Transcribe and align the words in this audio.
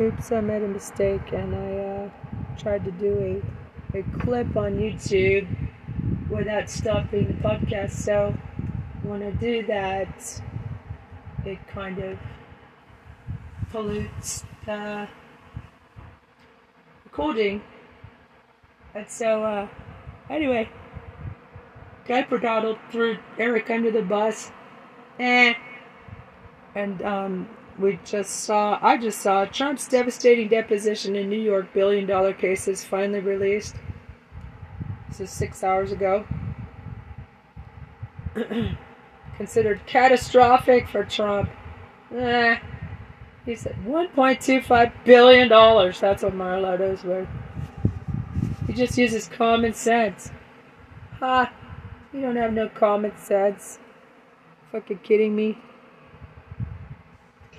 Oops, 0.00 0.32
I 0.32 0.40
made 0.40 0.62
a 0.62 0.68
mistake 0.68 1.32
and 1.32 1.54
I 1.54 1.76
uh, 1.76 2.10
tried 2.56 2.82
to 2.86 2.90
do 2.92 3.42
a, 3.94 3.98
a 3.98 4.02
clip 4.20 4.56
on 4.56 4.78
YouTube 4.78 5.46
without 6.30 6.70
stopping 6.70 7.26
the 7.26 7.34
podcast. 7.34 7.90
So 7.90 8.34
when 9.02 9.22
I 9.22 9.32
do 9.32 9.66
that, 9.66 10.40
it 11.44 11.58
kind 11.68 11.98
of 11.98 12.18
pollutes 13.70 14.44
the 14.64 15.08
recording. 17.04 17.62
And 18.94 19.06
so, 19.10 19.44
uh, 19.44 19.68
anyway, 20.30 20.70
Diaper 22.08 22.38
Donald 22.38 22.78
threw 22.90 23.18
Eric 23.38 23.68
under 23.68 23.90
the 23.90 24.02
bus. 24.02 24.50
Eh. 25.20 25.52
And, 26.74 27.02
um, 27.02 27.48
we 27.82 27.98
just 28.04 28.44
saw, 28.44 28.78
I 28.80 28.96
just 28.96 29.20
saw 29.20 29.44
Trump's 29.44 29.88
devastating 29.88 30.48
deposition 30.48 31.16
in 31.16 31.28
New 31.28 31.40
York 31.40 31.72
billion 31.74 32.06
dollar 32.06 32.32
cases 32.32 32.84
finally 32.84 33.20
released. 33.20 33.74
This 35.08 35.20
is 35.20 35.30
six 35.30 35.62
hours 35.64 35.92
ago. 35.92 36.24
Considered 39.36 39.84
catastrophic 39.86 40.88
for 40.88 41.04
Trump. 41.04 41.50
Eh. 42.14 42.58
He 43.44 43.56
said 43.56 43.76
$1.25 43.84 44.92
billion. 45.04 45.48
That's 45.48 46.22
what 46.22 46.34
Mar-a-Lago's 46.34 47.02
worth. 47.02 47.28
He 48.68 48.72
just 48.72 48.96
uses 48.96 49.26
common 49.26 49.74
sense. 49.74 50.30
Ha! 51.18 51.52
You 52.12 52.20
don't 52.20 52.36
have 52.36 52.52
no 52.52 52.68
common 52.68 53.16
sense. 53.16 53.80
Fucking 54.70 54.98
kidding 54.98 55.34
me? 55.34 55.58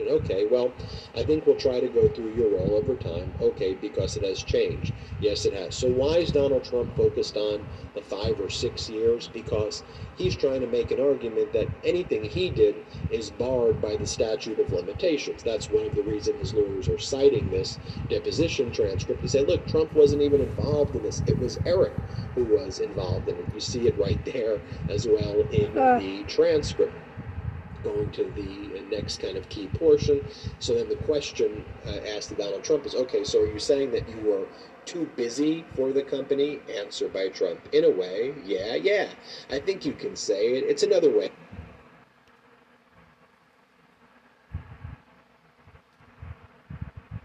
Okay, 0.08 0.46
well, 0.50 0.74
I 1.16 1.24
think 1.24 1.46
we'll 1.46 1.56
try 1.56 1.80
to 1.80 1.88
go 1.88 2.08
through 2.10 2.32
your 2.32 2.50
role 2.50 2.76
over 2.76 2.96
time. 2.96 3.34
Okay, 3.42 3.76
because 3.76 4.16
it 4.16 4.24
has 4.24 4.42
changed. 4.44 4.94
Yes, 5.20 5.46
it 5.46 5.54
has. 5.54 5.76
So 5.76 5.88
why 5.88 6.18
is 6.18 6.32
Donald 6.32 6.64
Trump 6.64 6.96
focused 6.96 7.38
on 7.38 7.66
the 7.96 8.02
five 8.02 8.40
or 8.40 8.50
six 8.50 8.90
years? 8.90 9.28
Because 9.28 9.84
he's 10.16 10.36
trying 10.36 10.62
to 10.62 10.68
make 10.68 10.92
an 10.92 11.00
argument 11.00 11.54
that 11.54 11.70
anything 11.84 12.24
he 12.24 12.50
did 12.50 12.76
is 13.10 13.30
barred 13.30 13.82
by 13.82 13.96
the 13.98 14.06
statute 14.08 14.60
of 14.60 14.72
limitations. 14.72 15.44
That's 15.44 15.70
one 15.70 15.86
of 15.86 15.96
the 15.96 16.04
reasons 16.04 16.40
his 16.40 16.54
lawyers 16.54 16.88
are 16.90 17.00
citing 17.00 17.50
this 17.50 17.80
deposition 18.10 18.72
transcript 18.72 19.22
to 19.22 19.30
say, 19.30 19.46
look, 19.46 19.68
Trump 19.68 19.94
wasn't 19.96 20.22
even 20.22 20.42
involved 20.42 20.96
in 20.96 21.04
this. 21.04 21.22
It 21.28 21.40
was 21.40 21.58
Eric 21.66 21.94
who 22.36 22.44
was 22.44 22.80
involved 22.80 23.30
in 23.30 23.38
it. 23.38 23.50
You 23.54 23.60
see 23.60 23.88
it 23.88 23.98
right 23.98 24.24
there 24.26 24.60
as 24.90 25.08
well 25.08 25.44
in 25.52 25.78
uh. 25.78 26.00
the 26.00 26.24
transcript 26.26 27.03
going 27.84 28.12
to 28.14 28.32
the 28.36 28.82
next 28.90 29.22
kind 29.22 29.38
of 29.38 29.50
key 29.50 29.68
portion. 29.68 30.22
So 30.60 30.76
then 30.76 30.90
the 30.90 30.96
question 30.96 31.66
uh, 31.88 32.00
asked 32.16 32.30
to 32.30 32.36
Donald 32.36 32.64
Trump 32.64 32.86
is, 32.86 32.96
okay, 32.96 33.24
so 33.24 33.42
are 33.42 33.48
you 33.48 33.60
saying 33.60 33.92
that 33.92 34.08
you 34.08 34.20
were 34.22 34.48
too 34.86 35.06
busy 35.16 35.66
for 35.76 35.94
the 35.94 36.04
company? 36.04 36.62
Answer 36.78 37.10
by 37.10 37.30
Trump, 37.30 37.68
in 37.72 37.84
a 37.84 37.92
way, 37.92 38.36
yeah, 38.44 38.76
yeah. 38.76 39.10
I 39.52 39.60
think 39.60 39.86
you 39.86 39.94
can 39.94 40.16
say 40.16 40.54
it. 40.54 40.64
It's 40.68 40.84
another 40.84 41.12
way. 41.12 41.30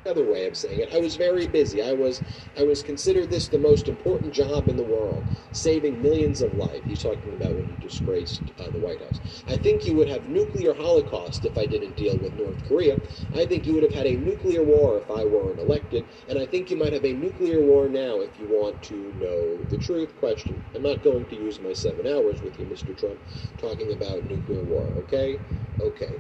Another 0.08 0.24
way 0.24 0.46
of 0.46 0.56
saying 0.56 0.80
it. 0.80 0.94
I 0.94 0.98
was 0.98 1.16
very 1.16 1.46
busy. 1.46 1.82
I 1.82 1.92
was 1.92 2.22
I 2.56 2.62
was 2.62 2.82
considered 2.82 3.28
this 3.28 3.48
the 3.48 3.58
most 3.58 3.88
important 3.88 4.32
job 4.32 4.68
in 4.68 4.76
the 4.76 4.82
world, 4.82 5.22
saving 5.52 6.00
millions 6.00 6.40
of 6.40 6.54
lives. 6.54 6.82
He's 6.86 7.02
talking 7.02 7.34
about 7.34 7.54
when 7.54 7.66
he 7.66 7.76
disgraced 7.86 8.40
uh, 8.58 8.70
the 8.70 8.78
White 8.78 9.00
House. 9.02 9.20
I 9.46 9.56
think 9.56 9.84
you 9.84 9.94
would 9.96 10.08
have 10.08 10.26
nuclear 10.28 10.72
holocaust 10.72 11.44
if 11.44 11.58
I 11.58 11.66
didn't 11.66 11.96
deal 11.96 12.16
with 12.16 12.34
North 12.38 12.66
Korea. 12.66 12.96
I 13.36 13.44
think 13.44 13.66
you 13.66 13.74
would 13.74 13.82
have 13.82 13.92
had 13.92 14.06
a 14.06 14.16
nuclear 14.16 14.62
war 14.62 14.96
if 14.98 15.10
I 15.10 15.24
weren't 15.24 15.58
elected, 15.58 16.06
and 16.28 16.38
I 16.38 16.46
think 16.46 16.70
you 16.70 16.76
might 16.78 16.94
have 16.94 17.04
a 17.04 17.12
nuclear 17.12 17.60
war 17.60 17.88
now 17.88 18.20
if 18.20 18.38
you 18.38 18.46
want 18.46 18.82
to 18.84 19.12
know 19.20 19.58
the 19.70 19.76
truth. 19.76 20.16
Question. 20.20 20.56
I'm 20.74 20.82
not 20.82 21.04
going 21.04 21.26
to 21.26 21.36
use 21.36 21.60
my 21.60 21.74
seven 21.74 22.06
hours 22.06 22.40
with 22.40 22.58
you, 22.58 22.64
Mr. 22.64 22.96
Trump, 22.98 23.18
talking 23.58 23.92
about 23.92 24.26
nuclear 24.30 24.62
war. 24.64 24.86
Okay, 25.04 25.38
okay. 25.80 26.16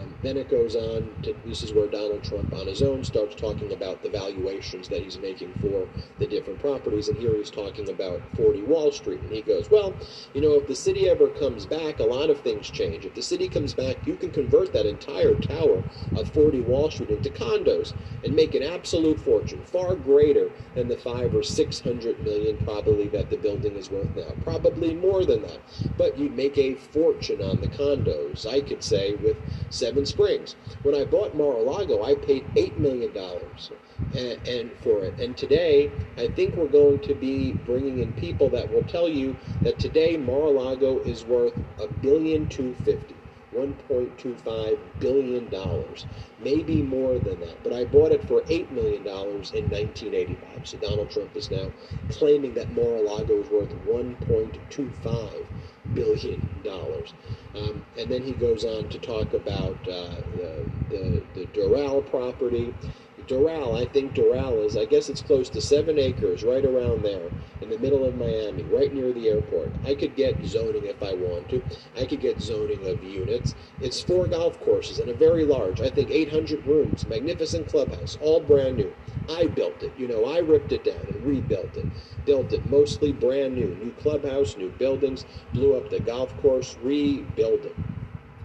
Um, 0.00 0.14
then 0.22 0.36
it 0.36 0.50
goes 0.50 0.74
on 0.76 1.10
to 1.22 1.34
this 1.44 1.62
is 1.62 1.72
where 1.72 1.88
Donald 1.88 2.24
Trump 2.24 2.52
on 2.52 2.66
his 2.66 2.82
own 2.82 3.04
starts 3.04 3.34
talking 3.34 3.72
about 3.72 4.02
the 4.02 4.08
valuations 4.10 4.88
that 4.88 5.02
he's 5.02 5.18
making 5.18 5.54
for 5.60 5.86
the 6.18 6.26
different 6.26 6.60
properties. 6.60 7.08
And 7.08 7.18
here 7.18 7.36
he's 7.36 7.50
talking 7.50 7.88
about 7.88 8.22
40 8.34 8.62
Wall 8.62 8.92
Street. 8.92 9.20
And 9.22 9.32
he 9.32 9.42
goes, 9.42 9.68
Well, 9.70 9.94
you 10.34 10.40
know, 10.40 10.54
if 10.54 10.66
the 10.66 10.74
city 10.74 11.08
ever 11.08 11.28
comes 11.28 11.66
back, 11.66 12.00
a 12.00 12.04
lot 12.04 12.30
of 12.30 12.40
things 12.40 12.70
change. 12.70 13.04
If 13.04 13.14
the 13.14 13.22
city 13.22 13.48
comes 13.48 13.74
back, 13.74 14.06
you 14.06 14.16
can 14.16 14.30
convert 14.30 14.72
that 14.72 14.86
entire 14.86 15.34
tower 15.34 15.82
of 16.14 16.28
40 16.28 16.60
Wall 16.62 16.90
Street 16.90 17.10
into 17.10 17.30
condos 17.30 17.92
and 18.24 18.34
make 18.34 18.54
an 18.54 18.62
absolute 18.62 19.20
fortune, 19.20 19.60
far 19.64 19.94
greater 19.96 20.50
than 20.74 20.88
the 20.88 20.96
five 20.96 21.34
or 21.34 21.42
six 21.42 21.80
hundred 21.80 22.22
million 22.24 22.56
probably 22.64 23.08
that 23.08 23.30
the 23.30 23.36
building 23.36 23.76
is 23.76 23.90
worth 23.90 24.14
now. 24.16 24.32
Probably 24.42 24.94
more 24.94 25.24
than 25.24 25.42
that. 25.42 25.58
But 25.98 26.18
you'd 26.18 26.36
make 26.36 26.56
a 26.58 26.74
fortune 26.74 27.40
on 27.42 27.60
the 27.60 27.68
condos, 27.68 28.46
I 28.46 28.60
could 28.60 28.82
say, 28.82 29.14
with 29.14 29.36
Seven 29.82 30.06
Springs. 30.06 30.54
When 30.84 30.94
I 30.94 31.04
bought 31.04 31.34
Mar-a-Lago, 31.36 32.04
I 32.04 32.14
paid 32.14 32.44
$8 32.54 32.78
million 32.78 33.10
and, 34.16 34.38
and, 34.46 34.70
for 34.80 35.04
it. 35.04 35.18
And 35.18 35.36
today, 35.36 35.90
I 36.16 36.28
think 36.28 36.56
we're 36.56 36.68
going 36.68 37.02
to 37.02 37.14
be 37.16 37.54
bringing 37.66 37.98
in 37.98 38.12
people 38.12 38.48
that 38.50 38.72
will 38.72 38.84
tell 38.84 39.08
you 39.08 39.36
that 39.64 39.80
today 39.80 40.16
Mar-a-Lago 40.16 41.00
is 41.00 41.24
worth 41.24 41.54
a 41.80 41.88
billion 41.88 42.46
two 42.46 42.74
fifty. 42.84 43.16
$1.25 43.54 44.78
billion, 45.00 45.50
maybe 46.42 46.82
more 46.82 47.18
than 47.18 47.40
that. 47.40 47.62
But 47.62 47.74
I 47.74 47.84
bought 47.84 48.12
it 48.12 48.24
for 48.24 48.40
$8 48.42 48.70
million 48.72 49.02
in 49.06 49.68
1985. 49.70 50.60
So 50.64 50.78
Donald 50.78 51.10
Trump 51.10 51.36
is 51.36 51.50
now 51.50 51.66
claiming 52.08 52.54
that 52.54 52.72
Mar-a-Lago 52.74 53.42
is 53.42 53.50
worth 53.50 53.74
1.25 53.86 55.44
billion 55.94 56.40
dollars. 56.64 57.12
Um, 57.54 57.84
and 57.98 58.10
then 58.10 58.22
he 58.22 58.32
goes 58.32 58.64
on 58.64 58.88
to 58.88 58.98
talk 58.98 59.34
about 59.34 59.76
uh, 59.88 60.16
the, 60.36 60.66
the, 60.88 61.22
the 61.34 61.46
Doral 61.46 62.08
property. 62.08 62.74
Doral, 63.28 63.80
I 63.80 63.86
think 63.92 64.14
Doral 64.14 64.64
is, 64.64 64.76
I 64.76 64.84
guess 64.84 65.08
it's 65.08 65.22
close 65.22 65.48
to 65.50 65.60
seven 65.60 65.98
acres, 65.98 66.42
right 66.42 66.64
around 66.64 67.02
there, 67.04 67.30
in 67.60 67.70
the 67.70 67.78
middle 67.78 68.04
of 68.04 68.16
Miami, 68.16 68.62
right 68.64 68.92
near 68.92 69.12
the 69.12 69.28
airport. 69.28 69.72
I 69.86 69.94
could 69.94 70.16
get 70.16 70.44
zoning 70.44 70.86
if 70.86 71.02
I 71.02 71.14
want 71.14 71.48
to. 71.50 71.62
I 71.96 72.04
could 72.04 72.20
get 72.20 72.40
zoning 72.40 72.86
of 72.88 73.02
units. 73.04 73.54
It's 73.80 74.00
four 74.00 74.26
golf 74.26 74.58
courses 74.60 74.98
and 74.98 75.08
a 75.08 75.14
very 75.14 75.44
large, 75.44 75.80
I 75.80 75.88
think 75.88 76.10
800 76.10 76.66
rooms, 76.66 77.06
magnificent 77.06 77.68
clubhouse, 77.68 78.18
all 78.20 78.40
brand 78.40 78.76
new. 78.76 78.92
I 79.28 79.46
built 79.46 79.82
it. 79.82 79.92
You 79.96 80.08
know, 80.08 80.24
I 80.26 80.38
ripped 80.38 80.72
it 80.72 80.84
down 80.84 81.08
and 81.08 81.24
rebuilt 81.24 81.76
it. 81.76 81.88
Built 82.24 82.52
it 82.52 82.68
mostly 82.68 83.12
brand 83.12 83.54
new. 83.54 83.74
New 83.76 83.92
clubhouse, 83.92 84.56
new 84.56 84.70
buildings, 84.70 85.24
blew 85.54 85.76
up 85.76 85.90
the 85.90 86.00
golf 86.00 86.36
course, 86.38 86.76
rebuilt 86.82 87.64
it. 87.64 87.76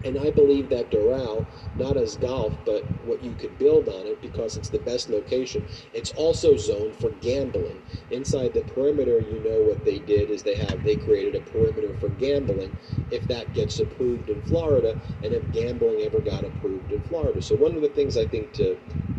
And 0.04 0.16
I 0.16 0.30
believe 0.30 0.68
that 0.68 0.90
Doral, 0.92 1.44
not 1.76 1.96
as 1.96 2.16
golf, 2.16 2.56
but 2.64 2.88
what 3.04 3.22
you 3.24 3.32
could 3.34 3.58
build 3.58 3.88
on 3.88 4.06
it 4.06 4.22
because 4.22 4.56
it's 4.56 4.68
the 4.68 4.78
best 4.78 5.10
location, 5.10 5.64
it's 5.92 6.12
also 6.12 6.56
zoned 6.56 6.94
for 6.94 7.10
gambling. 7.20 7.82
Inside 8.10 8.54
the 8.54 8.60
perimeter, 8.62 9.20
you 9.20 9.42
know 9.42 9.60
what 9.68 9.84
they 9.84 9.98
did 9.98 10.30
is 10.30 10.44
they 10.44 10.54
have 10.54 10.84
they 10.84 10.94
created 10.94 11.34
a 11.34 11.40
perimeter 11.40 11.92
for 11.94 12.08
gambling 12.10 12.72
if 13.10 13.26
that 13.26 13.52
gets 13.54 13.80
approved 13.80 14.28
in 14.30 14.40
Florida 14.42 14.94
and 15.24 15.32
if 15.32 15.50
gambling 15.52 16.02
ever 16.02 16.20
got 16.20 16.44
approved 16.44 16.92
in 16.92 17.00
Florida. 17.00 17.42
So 17.42 17.56
one 17.56 17.74
of 17.74 17.82
the 17.82 17.88
things 17.88 18.16
I 18.16 18.24
think 18.26 18.52
to 18.54 18.78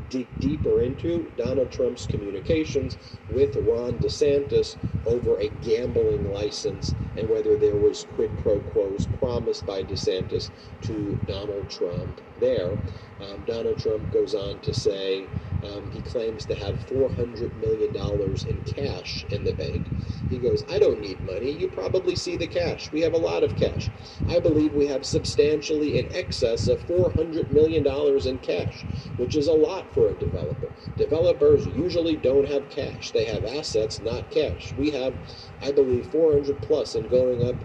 dig 0.09 0.40
deeper 0.40 0.81
into 0.81 1.31
Donald 1.38 1.72
Trump's 1.72 2.08
communications 2.08 2.97
with 3.30 3.56
Ron 3.58 4.00
DeSantis 4.00 4.78
over 5.06 5.40
a 5.40 5.50
gambling 5.50 6.31
license 6.31 6.96
and 7.18 7.30
whether 7.30 7.58
there 7.58 7.78
was 7.78 8.06
quid 8.12 8.38
pro 8.38 8.62
quos 8.62 9.08
promised 9.08 9.66
by 9.66 9.84
DeSantis 9.84 10.52
to 10.81 11.19
Donald 11.28 11.69
Trump 11.69 12.22
there. 12.40 12.78
Um, 13.19 13.44
Donald 13.46 13.80
Trump 13.80 14.12
goes 14.12 14.36
on 14.36 14.62
to 14.62 14.74
say 14.74 15.30
um, 15.64 15.92
he 15.92 16.02
claims 16.02 16.45
to 16.45 16.56
have 16.56 16.86
$400 16.88 17.56
million 17.60 17.94
in 17.95 18.62
cash 18.62 19.25
in 19.30 19.44
the 19.44 19.54
bank. 19.54 19.92
He 20.30 20.38
goes, 20.38 20.63
I 20.69 20.80
don't 20.80 21.01
need 21.01 21.22
money. 21.25 21.51
You 21.51 21.68
probably 21.68 22.16
see 22.16 22.38
the 22.38 22.48
cash. 22.48 22.92
We 22.92 23.01
have 23.01 23.13
a 23.13 23.18
lot 23.18 23.44
of 23.44 23.56
cash. 23.56 23.89
I 24.30 24.39
believe 24.39 24.74
we 24.74 24.88
have 24.88 25.06
substantially 25.06 25.98
in 25.98 26.07
excess 26.12 26.68
of 26.68 26.80
$400 26.88 27.50
million 27.51 27.86
in 27.86 28.38
cash, 28.39 28.86
which 29.18 29.36
is 29.36 29.48
a 29.48 29.54
lot 29.54 29.94
for 29.94 30.10
a 30.10 30.13
developer. 30.13 30.69
Developers 30.98 31.66
usually 31.68 32.16
don't 32.16 32.48
have 32.48 32.69
cash, 32.69 33.12
they 33.12 33.25
have 33.25 33.44
assets, 33.45 34.00
not 34.01 34.31
cash. 34.31 34.74
We 34.78 34.92
have, 34.92 35.13
I 35.62 35.72
believe, 35.72 36.07
400 36.07 36.62
plus 36.62 36.95
and 36.95 37.10
going 37.10 37.48
up 37.48 37.56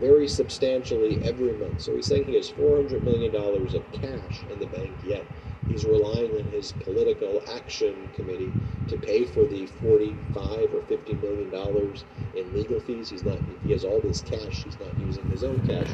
very 0.00 0.28
substantially 0.28 1.20
every 1.22 1.52
month. 1.58 1.80
So 1.80 1.94
he's 1.94 2.06
saying 2.06 2.24
he 2.26 2.36
has 2.36 2.50
$400 2.50 3.04
million 3.04 3.34
of 3.34 3.92
cash 3.92 4.44
in 4.50 4.58
the 4.58 4.66
bank, 4.66 4.92
yet 5.04 5.26
he's 5.72 5.84
relying 5.84 6.30
on 6.32 6.44
his 6.52 6.72
political 6.72 7.42
action 7.54 8.08
committee 8.14 8.52
to 8.88 8.96
pay 8.98 9.24
for 9.24 9.44
the 9.44 9.66
45 9.66 10.74
or 10.74 10.82
50 10.82 11.14
million 11.14 11.50
dollars 11.50 12.04
in 12.36 12.52
legal 12.54 12.78
fees. 12.80 13.10
He's 13.10 13.24
not. 13.24 13.38
He 13.64 13.72
has 13.72 13.84
all 13.84 14.00
this 14.00 14.20
cash. 14.20 14.64
He's 14.64 14.78
not 14.78 14.98
using 15.00 15.28
his 15.30 15.44
own 15.44 15.58
cash 15.66 15.88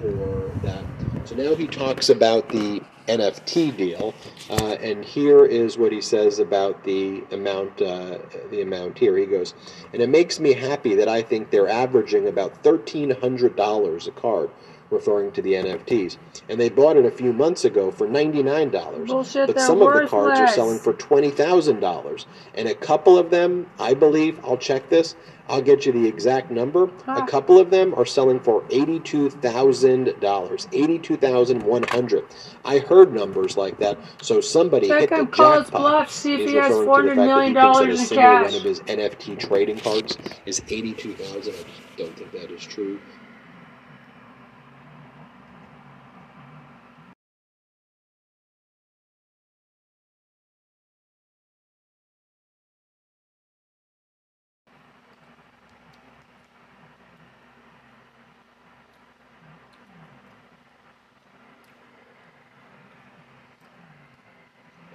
for 0.00 0.50
that. 0.62 0.84
So 1.24 1.34
now 1.34 1.54
he 1.54 1.66
talks 1.66 2.08
about 2.08 2.48
the 2.48 2.80
NFT 3.08 3.76
deal, 3.76 4.14
uh, 4.50 4.76
and 4.80 5.04
here 5.04 5.44
is 5.44 5.78
what 5.78 5.92
he 5.92 6.00
says 6.00 6.38
about 6.38 6.84
the 6.84 7.24
amount. 7.30 7.80
Uh, 7.80 8.18
the 8.50 8.62
amount 8.62 8.98
here. 8.98 9.16
He 9.16 9.26
goes, 9.26 9.54
and 9.92 10.02
it 10.02 10.08
makes 10.08 10.40
me 10.40 10.52
happy 10.52 10.94
that 10.96 11.08
I 11.08 11.22
think 11.22 11.50
they're 11.50 11.68
averaging 11.68 12.28
about 12.28 12.62
thirteen 12.62 13.10
hundred 13.10 13.56
dollars 13.56 14.06
a 14.06 14.12
card 14.12 14.50
referring 14.90 15.32
to 15.32 15.42
the 15.42 15.54
NFTs. 15.54 16.16
And 16.48 16.60
they 16.60 16.68
bought 16.68 16.96
it 16.96 17.04
a 17.04 17.10
few 17.10 17.32
months 17.32 17.64
ago 17.64 17.90
for 17.90 18.06
$99. 18.06 19.08
But 19.46 19.60
some 19.60 19.82
of 19.82 19.92
the 19.94 20.06
cards 20.06 20.38
are 20.38 20.48
selling 20.48 20.78
for 20.78 20.92
$20,000. 20.92 22.26
And 22.54 22.68
a 22.68 22.74
couple 22.74 23.18
of 23.18 23.30
them, 23.30 23.68
I 23.78 23.94
believe, 23.94 24.38
I'll 24.44 24.56
check 24.56 24.88
this, 24.88 25.16
I'll 25.48 25.62
get 25.62 25.86
you 25.86 25.92
the 25.92 26.06
exact 26.06 26.50
number. 26.50 26.90
A 27.06 27.24
couple 27.26 27.58
of 27.58 27.70
them 27.70 27.94
are 27.94 28.04
selling 28.04 28.40
for 28.40 28.62
$82,000. 28.64 30.18
$82,100. 30.20 32.24
I 32.64 32.78
heard 32.78 33.14
numbers 33.14 33.56
like 33.56 33.78
that. 33.78 33.96
So 34.22 34.40
somebody 34.40 34.88
Check 34.88 35.00
hit 35.00 35.10
the 35.10 35.26
call 35.26 35.60
jackpot. 35.62 35.80
bluff, 35.80 36.10
see 36.10 36.34
if 36.34 36.40
He's 36.40 36.50
he 36.50 36.56
has 36.56 36.72
referring 36.72 37.08
to 37.10 37.14
the 37.14 37.20
$400 37.20 37.24
that 37.24 37.46
he 37.46 37.54
thinks 37.54 37.78
that 37.78 37.88
a 37.88 37.90
in 37.90 37.96
single 37.98 38.16
cash. 38.16 38.44
one 38.44 38.54
of 38.54 38.62
his 38.62 38.80
NFT 38.80 39.38
trading 39.38 39.78
cards 39.78 40.18
is 40.46 40.62
82000 40.68 41.36
I 41.36 41.40
just 41.40 41.66
don't 41.96 42.16
think 42.16 42.32
that 42.32 42.50
is 42.50 42.64
true. 42.64 42.98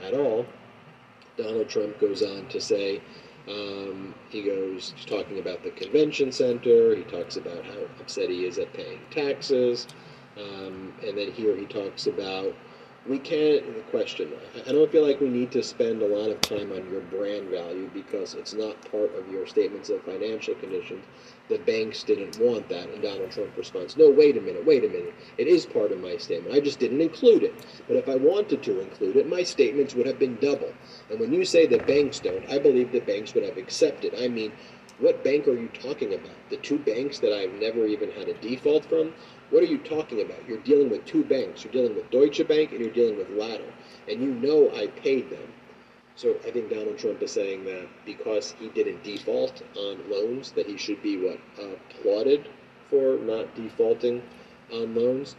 at 0.03 0.13
all. 0.13 0.45
Donald 1.37 1.60
Trump 1.71 1.99
goes 1.99 2.21
on 2.21 2.47
to 2.47 2.59
say, 2.59 3.01
um, 3.47 4.13
he 4.29 4.43
goes, 4.43 4.93
talking 5.07 5.39
about 5.39 5.63
the 5.63 5.71
convention 5.71 6.31
center, 6.31 6.95
he 6.95 7.03
talks 7.03 7.37
about 7.37 7.65
how 7.65 7.79
upset 7.99 8.29
he 8.29 8.45
is 8.45 8.59
at 8.59 8.71
paying 8.73 8.99
taxes, 9.09 9.87
um, 10.37 10.93
and 11.01 11.17
then 11.17 11.31
here 11.31 11.55
he 11.55 11.65
talks 11.65 12.07
about 12.07 12.53
we 13.07 13.17
can't, 13.17 13.63
question, 13.89 14.31
I- 14.67 14.71
don't 14.71 14.91
feel 14.91 15.05
like 15.05 15.19
we 15.19 15.27
need 15.27 15.51
to 15.51 15.63
spend 15.63 16.01
a 16.01 16.05
lot 16.05 16.29
of 16.29 16.39
time 16.41 16.71
on 16.71 16.89
your 16.91 17.01
brand 17.01 17.49
value 17.49 17.89
because 17.93 18.35
it's 18.35 18.53
not 18.53 18.79
part 18.91 19.13
of 19.15 19.27
your 19.31 19.47
statements 19.47 19.89
of 19.89 20.03
financial 20.03 20.53
conditions. 20.55 21.03
The 21.49 21.57
banks 21.57 22.03
didn't 22.03 22.37
want 22.39 22.69
that, 22.69 22.89
and 22.89 23.01
Donald 23.01 23.31
Trump 23.31 23.57
responds, 23.57 23.97
no, 23.97 24.09
wait 24.09 24.37
a 24.37 24.41
minute, 24.41 24.65
wait 24.65 24.83
a 24.85 24.87
minute. 24.87 25.13
It 25.37 25.47
is 25.47 25.65
part 25.65 25.91
of 25.91 25.99
my 25.99 26.15
statement. 26.17 26.55
I 26.55 26.59
just 26.59 26.79
didn't 26.79 27.01
include 27.01 27.43
it. 27.43 27.53
But 27.87 27.97
if 27.97 28.07
I 28.07 28.15
wanted 28.15 28.61
to 28.63 28.79
include 28.79 29.17
it, 29.17 29.27
my 29.27 29.43
statements 29.43 29.95
would 29.95 30.05
have 30.05 30.19
been 30.19 30.35
double. 30.35 30.71
And 31.09 31.19
when 31.19 31.33
you 31.33 31.43
say 31.43 31.65
that 31.67 31.87
banks 31.87 32.19
don't, 32.19 32.47
I 32.49 32.59
believe 32.59 32.91
that 32.91 33.07
banks 33.07 33.33
would 33.33 33.43
have 33.43 33.57
accepted. 33.57 34.13
I 34.15 34.27
mean, 34.27 34.53
what 34.99 35.23
bank 35.23 35.47
are 35.47 35.59
you 35.59 35.69
talking 35.69 36.13
about? 36.13 36.35
The 36.49 36.57
two 36.57 36.77
banks 36.77 37.19
that 37.19 37.33
I've 37.33 37.53
never 37.53 37.87
even 37.87 38.11
had 38.11 38.27
a 38.29 38.35
default 38.35 38.85
from? 38.85 39.13
What 39.51 39.63
are 39.63 39.67
you 39.67 39.77
talking 39.79 40.21
about? 40.21 40.47
You're 40.47 40.59
dealing 40.59 40.89
with 40.89 41.05
two 41.05 41.23
banks. 41.25 41.63
You're 41.63 41.73
dealing 41.73 41.95
with 41.95 42.09
Deutsche 42.09 42.47
Bank 42.47 42.71
and 42.71 42.79
you're 42.79 42.93
dealing 42.93 43.17
with 43.17 43.29
Ladder. 43.31 43.71
And 44.09 44.21
you 44.21 44.33
know 44.33 44.71
I 44.75 44.87
paid 44.87 45.29
them. 45.29 45.53
So 46.15 46.35
I 46.47 46.51
think 46.51 46.69
Donald 46.69 46.97
Trump 46.97 47.21
is 47.21 47.31
saying 47.31 47.65
that 47.65 47.87
because 48.05 48.55
he 48.59 48.69
didn't 48.69 49.03
default 49.03 49.61
on 49.75 50.09
loans, 50.09 50.51
that 50.51 50.67
he 50.67 50.77
should 50.77 51.01
be 51.01 51.17
what 51.17 51.39
applauded 51.59 52.49
for 52.89 53.17
not 53.17 53.53
defaulting 53.55 54.21
on 54.71 54.95
loans. 54.95 55.35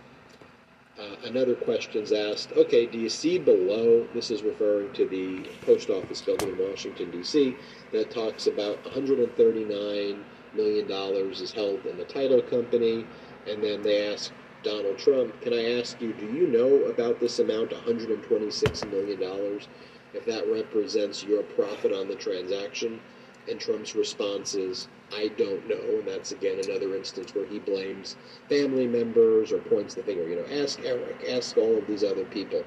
Uh, 0.99 1.17
another 1.25 1.55
question's 1.55 2.13
asked. 2.13 2.53
Okay, 2.53 2.85
do 2.85 2.99
you 2.99 3.09
see 3.09 3.39
below? 3.39 4.07
This 4.13 4.31
is 4.31 4.43
referring 4.43 4.93
to 4.93 5.09
the 5.09 5.49
post 5.65 5.89
office 5.89 6.21
building 6.21 6.51
in 6.51 6.59
Washington 6.59 7.11
D.C. 7.11 7.57
that 7.93 8.11
talks 8.11 8.47
about 8.47 8.83
139 8.85 10.25
million 10.55 10.87
dollars 10.87 11.41
is 11.41 11.51
held 11.51 11.85
in 11.87 11.97
the 11.97 12.05
title 12.05 12.43
company, 12.43 13.07
and 13.47 13.63
then 13.63 13.83
they 13.83 14.13
ask 14.13 14.33
Donald 14.63 14.99
Trump, 14.99 15.41
"Can 15.41 15.53
I 15.53 15.79
ask 15.79 16.01
you? 16.01 16.13
Do 16.13 16.27
you 16.27 16.47
know 16.47 16.85
about 16.85 17.21
this 17.21 17.39
amount, 17.39 17.73
126 17.73 18.85
million 18.85 19.21
dollars?" 19.21 19.69
if 20.15 20.25
that 20.27 20.47
represents 20.49 21.25
your 21.25 21.43
profit 21.43 21.93
on 21.93 22.09
the 22.09 22.15
transaction. 22.15 23.01
And 23.49 23.59
Trump's 23.59 23.95
response 23.95 24.55
is, 24.55 24.89
I 25.13 25.29
don't 25.29 25.67
know. 25.69 25.99
And 25.99 26.07
that's 26.07 26.33
again 26.33 26.61
another 26.65 26.95
instance 26.95 27.35
where 27.35 27.47
he 27.47 27.59
blames 27.59 28.17
family 28.49 28.87
members 28.87 29.53
or 29.53 29.59
points 29.59 29.95
the 29.95 30.03
finger. 30.03 30.29
You 30.29 30.37
know, 30.37 30.63
ask 30.63 30.81
Eric, 30.85 31.25
ask 31.29 31.57
all 31.57 31.77
of 31.79 31.87
these 31.87 32.05
other 32.05 32.25
people 32.25 32.65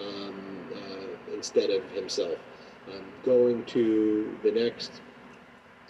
um, 0.00 0.68
uh, 0.74 1.32
instead 1.34 1.70
of 1.70 1.82
himself. 1.90 2.38
Um, 2.88 3.04
going 3.24 3.64
to 3.66 4.38
the 4.42 4.50
next, 4.52 5.00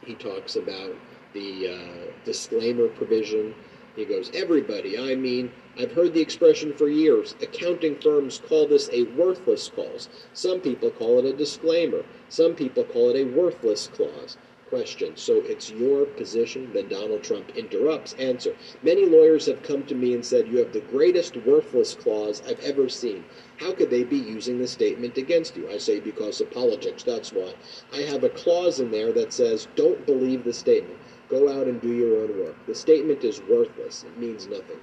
he 0.03 0.15
talks 0.15 0.57
about 0.57 0.95
the 1.35 1.69
uh, 1.69 2.13
disclaimer 2.25 2.89
provision. 2.89 3.55
He 3.95 4.07
goes, 4.07 4.31
Everybody, 4.33 4.99
I 4.99 5.17
mean, 5.17 5.53
I've 5.79 5.93
heard 5.93 6.15
the 6.15 6.21
expression 6.23 6.73
for 6.73 6.89
years. 6.89 7.35
Accounting 7.43 7.97
firms 7.97 8.41
call 8.49 8.67
this 8.67 8.89
a 8.91 9.03
worthless 9.03 9.69
clause. 9.69 10.09
Some 10.33 10.61
people 10.61 10.91
call 10.91 11.19
it 11.19 11.27
a 11.27 11.37
disclaimer. 11.37 12.03
Some 12.31 12.55
people 12.55 12.85
call 12.85 13.11
it 13.11 13.21
a 13.21 13.25
worthless 13.25 13.89
clause. 13.89 14.39
Question. 14.71 15.15
So 15.19 15.43
it's 15.45 15.71
your 15.71 16.07
position? 16.07 16.73
Then 16.73 16.89
Donald 16.89 17.23
Trump 17.23 17.51
interrupts. 17.55 18.15
Answer. 18.15 18.57
Many 18.83 19.05
lawyers 19.05 19.45
have 19.45 19.63
come 19.63 19.83
to 19.85 19.95
me 19.95 20.15
and 20.15 20.25
said, 20.25 20.49
You 20.49 20.57
have 20.61 20.73
the 20.73 20.81
greatest 20.81 21.37
worthless 21.37 21.95
clause 21.95 22.43
I've 22.49 22.61
ever 22.61 22.89
seen. 22.89 23.27
How 23.59 23.75
could 23.75 23.91
they 23.91 24.05
be 24.05 24.17
using 24.17 24.59
the 24.59 24.67
statement 24.67 25.19
against 25.19 25.55
you? 25.55 25.71
I 25.71 25.77
say, 25.77 26.01
Because 26.01 26.41
of 26.41 26.51
politics, 26.51 27.03
that's 27.03 27.31
why. 27.31 27.53
I 27.93 27.99
have 28.11 28.25
a 28.25 28.31
clause 28.31 28.81
in 28.81 28.91
there 28.91 29.13
that 29.13 29.35
says, 29.35 29.69
Don't 29.77 30.07
believe 30.07 30.45
the 30.45 30.55
statement. 30.55 30.99
Go 31.33 31.49
out 31.51 31.67
and 31.67 31.81
do 31.81 31.89
your 31.89 32.23
own 32.23 32.39
work. 32.39 32.67
The 32.67 32.75
statement 32.75 33.25
is 33.25 33.41
worthless, 33.49 34.05
it 34.05 34.19
means 34.19 34.47
nothing. 34.47 34.77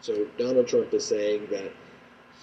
So 0.00 0.28
Donald 0.38 0.68
Trump 0.68 0.94
is 0.94 1.04
saying 1.04 1.48
that 1.50 1.72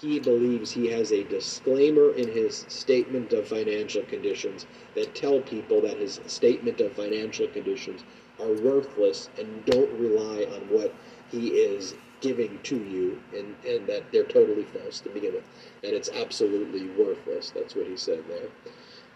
he 0.02 0.20
believes 0.20 0.70
he 0.70 0.88
has 0.88 1.12
a 1.12 1.24
disclaimer 1.24 2.10
in 2.14 2.28
his 2.30 2.66
statement 2.68 3.32
of 3.32 3.48
financial 3.48 4.02
conditions 4.02 4.66
that 4.94 5.14
tell 5.14 5.40
people 5.40 5.80
that 5.80 5.96
his 5.96 6.20
statement 6.26 6.82
of 6.82 6.92
financial 6.92 7.48
conditions 7.48 8.04
are 8.38 8.52
worthless 8.52 9.30
and 9.38 9.64
don't 9.64 9.90
rely 9.98 10.44
on 10.54 10.60
what 10.68 10.94
he 11.30 11.48
is 11.48 11.94
giving 12.20 12.58
to 12.64 12.76
you 12.76 13.18
and, 13.34 13.54
and 13.66 13.86
that 13.86 14.12
they're 14.12 14.24
totally 14.24 14.64
false 14.64 15.00
to 15.00 15.08
begin 15.08 15.32
with. 15.32 15.44
That 15.80 15.94
it's 15.94 16.10
absolutely 16.10 16.88
worthless. 17.02 17.50
That's 17.54 17.74
what 17.74 17.86
he 17.86 17.96
said 17.96 18.24
there. 18.28 18.48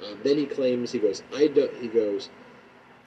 Um, 0.09 0.19
then 0.25 0.39
he 0.39 0.47
claims 0.47 0.93
he 0.93 1.01
goes, 1.01 1.23
I 1.35 1.49
don't 1.49 1.75
he 1.77 1.89
goes, 1.89 2.31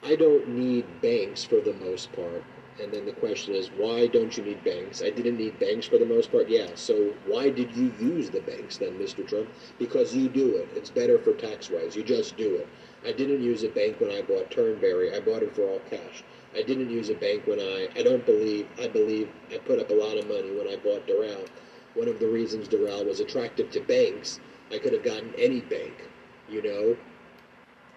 I 0.04 0.16
don't 0.16 0.48
need 0.48 0.84
banks 1.00 1.44
for 1.44 1.60
the 1.60 1.74
most 1.74 2.12
part. 2.12 2.42
And 2.82 2.90
then 2.92 3.04
the 3.06 3.12
question 3.12 3.54
is, 3.54 3.68
why 3.76 4.06
don't 4.06 4.36
you 4.36 4.42
need 4.42 4.64
banks? 4.64 5.02
I 5.02 5.10
didn't 5.10 5.36
need 5.36 5.58
banks 5.60 5.86
for 5.86 5.98
the 5.98 6.06
most 6.06 6.32
part. 6.32 6.48
Yeah. 6.48 6.68
So 6.74 7.12
why 7.26 7.50
did 7.50 7.76
you 7.76 7.92
use 8.00 8.30
the 8.30 8.40
banks 8.40 8.78
then, 8.78 8.98
Mr. 8.98 9.26
Trump? 9.26 9.48
Because 9.78 10.14
you 10.14 10.28
do 10.28 10.56
it. 10.56 10.68
It's 10.74 10.90
better 10.90 11.18
for 11.18 11.32
tax 11.34 11.70
wise. 11.70 11.94
You 11.94 12.02
just 12.02 12.36
do 12.36 12.56
it. 12.56 12.68
I 13.06 13.12
didn't 13.12 13.42
use 13.42 13.62
a 13.62 13.68
bank 13.68 14.00
when 14.00 14.10
I 14.10 14.22
bought 14.22 14.50
Turnberry. 14.50 15.14
I 15.14 15.20
bought 15.20 15.42
it 15.42 15.54
for 15.54 15.62
all 15.68 15.80
cash. 15.90 16.24
I 16.54 16.62
didn't 16.62 16.90
use 16.90 17.08
a 17.10 17.14
bank 17.14 17.46
when 17.46 17.60
I. 17.60 17.88
I 17.94 18.02
don't 18.02 18.24
believe. 18.26 18.66
I 18.80 18.88
believe 18.88 19.28
I 19.52 19.58
put 19.58 19.78
up 19.78 19.90
a 19.90 19.94
lot 19.94 20.18
of 20.18 20.26
money 20.26 20.50
when 20.50 20.68
I 20.68 20.76
bought 20.76 21.06
Doral. 21.06 21.46
One 21.94 22.08
of 22.08 22.18
the 22.18 22.26
reasons 22.28 22.68
Doral 22.68 23.06
was 23.06 23.20
attractive 23.20 23.70
to 23.72 23.80
banks, 23.80 24.40
I 24.72 24.78
could 24.78 24.94
have 24.94 25.04
gotten 25.04 25.32
any 25.38 25.60
bank. 25.60 26.08
You 26.48 26.62
know. 26.62 26.96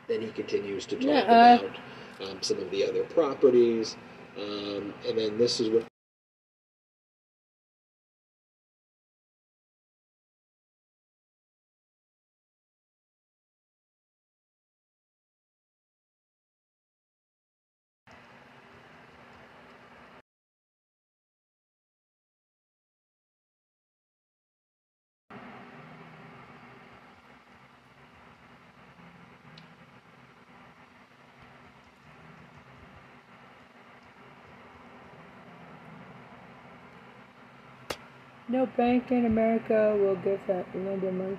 Then 0.08 0.22
he 0.22 0.28
continues 0.30 0.86
to 0.88 0.96
talk 0.96 1.06
Yeah, 1.06 1.20
uh, 1.22 1.60
about 1.60 1.78
um, 2.22 2.38
some 2.42 2.60
of 2.60 2.70
the 2.72 2.88
other 2.88 3.04
properties. 3.04 3.98
Um, 4.38 4.94
and 5.08 5.18
then 5.18 5.38
this 5.38 5.60
is 5.60 5.70
what 5.70 5.84
No 38.56 38.66
bank 38.78 39.12
in 39.12 39.26
America 39.26 39.98
will 40.00 40.16
give 40.16 40.40
that 40.48 40.66
lender 40.74 41.12
money. 41.12 41.38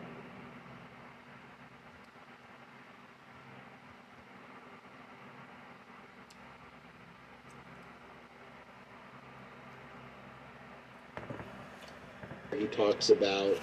He 12.55 12.67
talks 12.67 13.09
about 13.09 13.57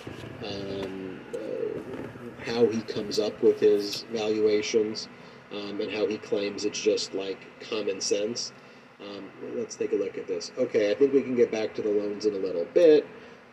um, 0.43 1.21
uh, 1.35 2.51
how 2.51 2.65
he 2.65 2.81
comes 2.81 3.19
up 3.19 3.39
with 3.43 3.59
his 3.59 4.01
valuations 4.11 5.09
um, 5.51 5.79
and 5.79 5.91
how 5.91 6.07
he 6.07 6.17
claims 6.17 6.65
it's 6.65 6.81
just 6.81 7.13
like 7.13 7.37
common 7.69 8.01
sense. 8.01 8.51
Um, 8.99 9.29
let's 9.55 9.75
take 9.75 9.91
a 9.91 9.95
look 9.95 10.17
at 10.17 10.25
this. 10.25 10.51
Okay, 10.57 10.89
I 10.89 10.95
think 10.95 11.13
we 11.13 11.21
can 11.21 11.35
get 11.35 11.51
back 11.51 11.75
to 11.75 11.83
the 11.83 11.89
loans 11.89 12.25
in 12.25 12.33
a 12.33 12.39
little 12.39 12.65
bit. 12.73 13.05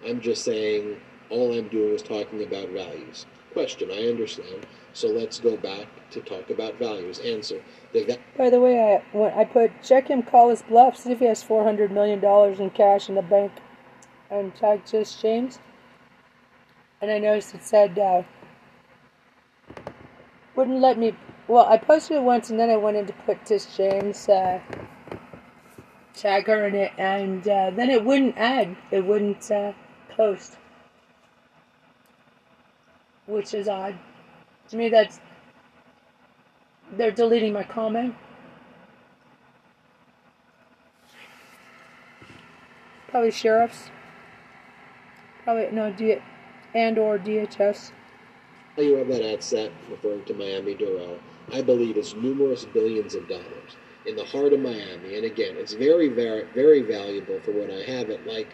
I'm 0.06 0.20
just 0.20 0.44
saying 0.44 1.00
all 1.30 1.52
I'm 1.56 1.68
doing 1.68 1.94
is 1.94 2.02
talking 2.02 2.42
about 2.42 2.68
values. 2.70 3.26
Question, 3.52 3.90
I 3.90 4.08
understand. 4.08 4.66
So 4.92 5.08
let's 5.08 5.40
go 5.40 5.56
back 5.56 5.86
to 6.10 6.20
talk 6.20 6.50
about 6.50 6.78
values. 6.78 7.18
Answer. 7.20 7.62
Va- 7.92 8.18
By 8.36 8.50
the 8.50 8.60
way, 8.60 9.02
I 9.14 9.18
I 9.40 9.44
put 9.44 9.82
check 9.82 10.08
him, 10.08 10.22
call 10.22 10.50
his 10.50 10.62
bluff, 10.62 10.96
see 10.96 11.12
if 11.12 11.18
he 11.18 11.26
has 11.26 11.42
four 11.42 11.64
hundred 11.64 11.90
million 11.90 12.20
dollars 12.20 12.60
in 12.60 12.70
cash 12.70 13.08
in 13.08 13.14
the 13.16 13.22
bank, 13.22 13.52
and 14.30 14.54
tag 14.54 14.84
Tish 14.84 15.14
James. 15.16 15.58
And 17.00 17.10
I 17.10 17.18
noticed 17.18 17.54
it 17.54 17.64
said 17.64 17.98
uh, 17.98 18.22
wouldn't 20.56 20.80
let 20.80 20.98
me. 20.98 21.16
Well, 21.48 21.66
I 21.66 21.78
posted 21.78 22.18
it 22.18 22.22
once, 22.22 22.50
and 22.50 22.60
then 22.60 22.70
I 22.70 22.76
went 22.76 22.96
in 22.96 23.06
to 23.06 23.12
put 23.12 23.44
Tish 23.44 23.66
James 23.76 24.28
uh, 24.28 24.60
tag 26.14 26.46
her 26.46 26.66
in 26.66 26.74
it, 26.74 26.92
and 26.98 27.46
uh, 27.48 27.70
then 27.70 27.90
it 27.90 28.04
wouldn't 28.04 28.36
add. 28.38 28.76
It 28.90 29.04
wouldn't 29.04 29.50
uh, 29.50 29.72
post, 30.20 30.58
which 33.26 33.54
is 33.54 33.68
odd. 33.68 33.98
To 34.68 34.76
me, 34.76 34.90
that's 34.90 35.18
they're 36.98 37.10
deleting 37.10 37.54
my 37.54 37.62
comment. 37.62 38.14
Probably 43.08 43.30
sheriffs. 43.30 43.90
Probably 45.44 45.70
no 45.72 45.90
D 45.90 46.18
and 46.74 46.98
or 46.98 47.18
DHS. 47.18 47.92
You 48.76 48.96
have 48.96 49.08
that 49.08 49.24
ad 49.24 49.42
set 49.42 49.72
referring 49.90 50.24
to 50.26 50.34
Miami 50.34 50.74
Doral, 50.74 51.18
I 51.52 51.62
believe 51.62 51.96
is 51.96 52.14
numerous 52.14 52.66
billions 52.66 53.14
of 53.14 53.26
dollars 53.26 53.76
in 54.06 54.16
the 54.16 54.24
heart 54.24 54.52
of 54.52 54.60
Miami. 54.60 55.16
And 55.16 55.24
again, 55.24 55.56
it's 55.56 55.72
very, 55.72 56.08
very, 56.08 56.44
very 56.54 56.82
valuable 56.82 57.40
for 57.40 57.52
when 57.52 57.70
I 57.70 57.82
have 57.90 58.10
it, 58.10 58.26
like 58.26 58.48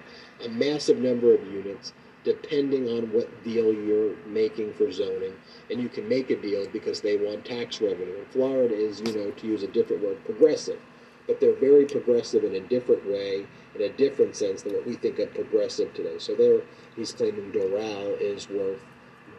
a 0.45 0.49
massive 0.49 0.99
number 0.99 1.35
of 1.35 1.45
units, 1.47 1.93
depending 2.25 2.89
on 2.89 3.13
what 3.13 3.45
deal 3.45 3.73
you're 3.73 4.17
making 4.27 4.73
for 4.75 4.91
zoning. 4.91 5.33
And 5.71 5.81
you 5.81 5.89
can 5.89 6.09
make 6.09 6.31
a 6.31 6.37
deal 6.37 6.67
because 6.73 7.01
they 7.01 7.17
want 7.17 7.45
tax 7.45 7.81
revenue. 7.81 8.19
And 8.19 8.27
Florida 8.29 8.75
is, 8.75 9.01
you 9.01 9.13
know, 9.13 9.31
to 9.31 9.47
use 9.47 9.63
a 9.63 9.69
different 9.69 10.03
word, 10.03 10.25
progressive. 10.25 10.81
But 11.27 11.41
they're 11.41 11.55
very 11.57 11.87
progressive 11.87 12.45
in 12.45 12.55
a 12.55 12.61
different 12.61 13.05
way, 13.07 13.47
in 13.75 13.83
a 13.83 13.89
different 13.91 14.37
sense 14.37 14.63
than 14.63 14.75
what 14.75 14.87
we 14.87 14.95
think 14.95 15.19
of 15.19 15.35
progressive 15.35 15.93
today. 15.95 16.19
So 16.19 16.35
there, 16.35 16.63
he's 16.95 17.13
claiming 17.13 17.51
Doral 17.53 18.21
is 18.21 18.49
worth 18.49 18.81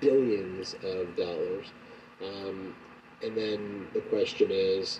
billions 0.01 0.75
of 0.83 1.15
dollars. 1.15 1.67
Um, 2.21 2.75
and 3.23 3.37
then 3.37 3.87
the 3.93 4.01
question 4.01 4.49
is 4.51 4.99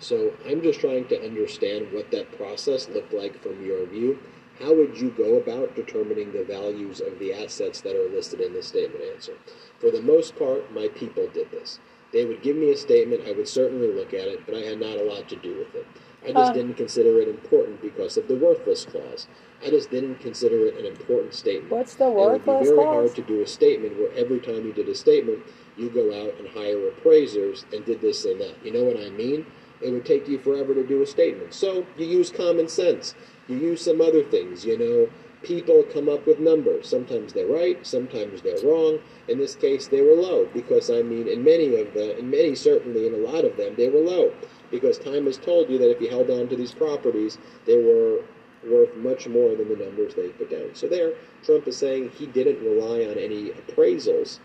so 0.00 0.32
I'm 0.48 0.62
just 0.62 0.80
trying 0.80 1.08
to 1.08 1.24
understand 1.24 1.92
what 1.92 2.10
that 2.12 2.36
process 2.36 2.88
looked 2.88 3.12
like 3.12 3.40
from 3.42 3.64
your 3.64 3.84
view. 3.86 4.18
How 4.58 4.74
would 4.74 4.98
you 4.98 5.10
go 5.10 5.36
about 5.36 5.76
determining 5.76 6.32
the 6.32 6.42
values 6.44 7.00
of 7.00 7.18
the 7.18 7.32
assets 7.32 7.80
that 7.82 7.94
are 7.94 8.08
listed 8.08 8.40
in 8.40 8.52
the 8.52 8.62
statement 8.62 9.04
answer? 9.14 9.34
For 9.78 9.90
the 9.90 10.02
most 10.02 10.36
part, 10.36 10.72
my 10.72 10.88
people 10.88 11.28
did 11.28 11.50
this. 11.50 11.78
They 12.12 12.24
would 12.24 12.42
give 12.42 12.56
me 12.56 12.70
a 12.72 12.76
statement, 12.76 13.22
I 13.28 13.32
would 13.32 13.46
certainly 13.48 13.92
look 13.92 14.14
at 14.14 14.26
it, 14.26 14.40
but 14.46 14.54
I 14.56 14.60
had 14.60 14.80
not 14.80 14.96
a 14.96 15.04
lot 15.04 15.28
to 15.28 15.36
do 15.36 15.58
with 15.58 15.74
it. 15.74 15.86
I 16.24 16.32
just 16.32 16.50
Uh. 16.50 16.54
didn't 16.54 16.74
consider 16.74 17.20
it 17.20 17.28
important 17.28 17.80
because 17.80 18.16
of 18.16 18.26
the 18.26 18.34
worthless 18.34 18.84
clause. 18.84 19.28
I 19.64 19.70
just 19.70 19.90
didn't 19.90 20.16
consider 20.16 20.66
it 20.66 20.76
an 20.76 20.86
important 20.86 21.34
statement. 21.34 21.70
What's 21.70 21.94
the 21.94 22.08
worthless 22.10 22.42
clause? 22.44 22.46
It 22.48 22.48
would 22.48 22.60
be 22.60 22.64
very 22.64 22.76
clause? 22.76 22.94
hard 22.94 23.14
to 23.16 23.22
do 23.34 23.42
a 23.42 23.46
statement 23.46 23.98
where 23.98 24.10
every 24.16 24.40
time 24.40 24.66
you 24.66 24.72
did 24.72 24.88
a 24.88 24.94
statement, 24.94 25.40
you 25.76 25.90
go 25.90 26.08
out 26.24 26.34
and 26.38 26.48
hire 26.48 26.88
appraisers 26.88 27.66
and 27.72 27.84
did 27.84 28.00
this 28.00 28.24
and 28.24 28.40
that. 28.40 28.54
You 28.64 28.72
know 28.72 28.82
what 28.84 28.96
I 28.96 29.10
mean? 29.10 29.46
It 29.80 29.90
would 29.92 30.04
take 30.04 30.26
you 30.26 30.38
forever 30.38 30.74
to 30.74 30.82
do 30.84 31.02
a 31.02 31.06
statement. 31.06 31.54
So 31.54 31.86
you 31.96 32.06
use 32.06 32.30
common 32.30 32.66
sense. 32.68 33.14
You 33.48 33.56
use 33.56 33.82
some 33.84 34.00
other 34.00 34.22
things. 34.22 34.64
You 34.64 34.78
know, 34.78 35.08
people 35.42 35.82
come 35.92 36.08
up 36.08 36.26
with 36.26 36.38
numbers. 36.38 36.88
Sometimes 36.88 37.32
they're 37.32 37.46
right, 37.46 37.84
sometimes 37.86 38.42
they're 38.42 38.62
wrong. 38.64 38.98
In 39.28 39.38
this 39.38 39.56
case, 39.56 39.88
they 39.88 40.02
were 40.02 40.14
low 40.14 40.46
because 40.52 40.90
I 40.90 41.02
mean, 41.02 41.28
in 41.28 41.42
many 41.42 41.80
of 41.80 41.94
them, 41.94 42.10
in 42.18 42.30
many 42.30 42.54
certainly, 42.54 43.06
in 43.06 43.14
a 43.14 43.18
lot 43.18 43.44
of 43.44 43.56
them, 43.56 43.74
they 43.76 43.88
were 43.88 44.00
low 44.00 44.32
because 44.70 44.98
time 44.98 45.26
has 45.26 45.38
told 45.38 45.70
you 45.70 45.78
that 45.78 45.90
if 45.90 46.00
you 46.00 46.10
held 46.10 46.30
on 46.30 46.48
to 46.48 46.56
these 46.56 46.72
properties, 46.72 47.38
they 47.66 47.82
were 47.82 48.22
worth 48.68 48.94
much 48.96 49.28
more 49.28 49.54
than 49.54 49.68
the 49.68 49.76
numbers 49.76 50.14
they 50.14 50.28
put 50.28 50.50
down. 50.50 50.74
So 50.74 50.88
there, 50.88 51.12
Trump 51.44 51.66
is 51.68 51.76
saying 51.76 52.10
he 52.10 52.26
didn't 52.26 52.60
rely 52.60 53.04
on 53.04 53.16
any 53.16 53.50
appraisals, 53.50 54.40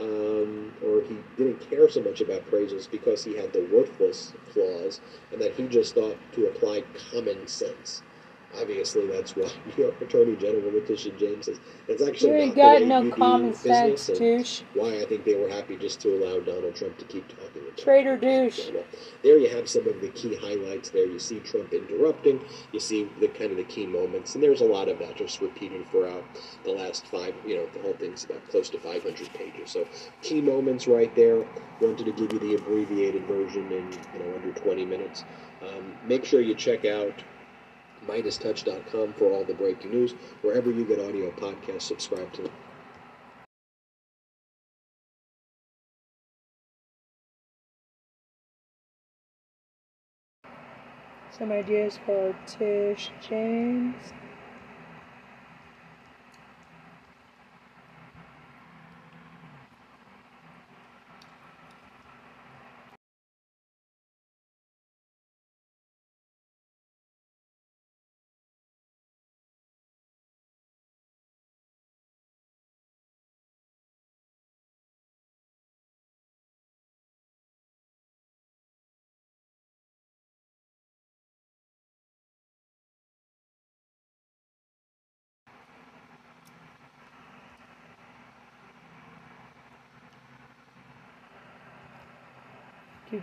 um, 0.00 0.72
or 0.84 1.02
he 1.02 1.18
didn't 1.36 1.60
care 1.68 1.88
so 1.88 2.00
much 2.02 2.20
about 2.20 2.48
appraisals 2.48 2.90
because 2.90 3.22
he 3.24 3.36
had 3.36 3.52
the 3.52 3.68
worthless 3.72 4.32
clause, 4.52 5.00
and 5.32 5.40
that 5.40 5.54
he 5.54 5.68
just 5.68 5.94
thought 5.94 6.16
to 6.32 6.46
apply 6.46 6.82
common 7.12 7.46
sense. 7.46 8.02
Obviously, 8.60 9.06
that's 9.06 9.36
what 9.36 9.56
New 9.76 9.84
York 9.84 10.00
Attorney 10.00 10.36
General 10.36 10.72
Letitia 10.72 11.12
James 11.18 11.46
says. 11.46 11.60
It's 11.88 12.02
actually 12.02 12.40
You 12.40 12.46
not 12.46 12.54
the 12.54 12.60
got 12.60 12.80
way 12.80 12.86
no 12.86 13.02
you 13.02 13.10
do 13.10 13.16
common 13.16 13.50
business, 13.50 14.02
sense, 14.02 14.18
douche. 14.18 14.62
Why 14.74 15.00
I 15.00 15.04
think 15.06 15.24
they 15.24 15.34
were 15.34 15.48
happy 15.48 15.76
just 15.76 16.00
to 16.00 16.14
allow 16.16 16.40
Donald 16.40 16.74
Trump 16.74 16.98
to 16.98 17.04
keep 17.04 17.28
talking. 17.28 17.62
about 17.62 17.76
Traitor 17.76 18.14
it. 18.14 18.20
douche. 18.20 18.70
There 19.22 19.38
you 19.38 19.48
have 19.50 19.68
some 19.68 19.86
of 19.88 20.00
the 20.00 20.08
key 20.10 20.36
highlights. 20.36 20.90
There 20.90 21.06
you 21.06 21.18
see 21.18 21.40
Trump 21.40 21.72
interrupting. 21.72 22.40
You 22.72 22.80
see 22.80 23.08
the 23.20 23.28
kind 23.28 23.50
of 23.50 23.56
the 23.56 23.64
key 23.64 23.86
moments, 23.86 24.34
and 24.34 24.42
there's 24.42 24.60
a 24.60 24.64
lot 24.66 24.88
of 24.88 24.98
that 24.98 25.16
just 25.16 25.40
repeated 25.40 25.88
throughout 25.90 26.24
the 26.64 26.72
last 26.72 27.06
five. 27.06 27.34
You 27.46 27.56
know, 27.56 27.66
the 27.74 27.80
whole 27.80 27.94
thing's 27.94 28.24
about 28.24 28.48
close 28.48 28.68
to 28.70 28.78
500 28.78 29.32
pages. 29.34 29.70
So 29.70 29.86
key 30.22 30.40
moments 30.40 30.86
right 30.86 31.14
there. 31.14 31.44
Wanted 31.80 32.06
to 32.06 32.12
give 32.12 32.32
you 32.32 32.38
the 32.38 32.54
abbreviated 32.54 33.24
version 33.26 33.70
in 33.72 33.92
you 34.14 34.18
know 34.20 34.34
under 34.34 34.52
20 34.52 34.84
minutes. 34.84 35.24
Um, 35.62 35.96
make 36.06 36.24
sure 36.24 36.40
you 36.40 36.54
check 36.54 36.84
out 36.84 37.22
MeidasTouch.com 38.08 39.12
for 39.14 39.30
all 39.30 39.44
the 39.44 39.54
breaking 39.54 39.90
news. 39.90 40.12
Wherever 40.42 40.70
you 40.70 40.84
get 40.84 40.98
audio 40.98 41.30
podcasts, 41.30 41.82
subscribe 41.82 42.32
to 42.32 42.42
them. 42.42 42.52
Some 51.38 51.52
ideas 51.52 51.98
for 52.04 52.34
Tish 52.46 53.10
James. 53.20 54.12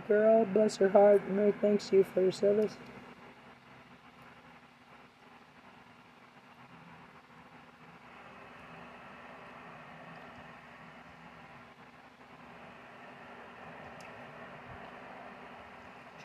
Girl, 0.08 0.44
bless 0.44 0.76
her 0.76 0.90
heart. 0.90 1.28
Mary 1.30 1.52
thanks 1.60 1.92
you 1.92 2.04
for 2.04 2.22
your 2.22 2.32
service. 2.32 2.76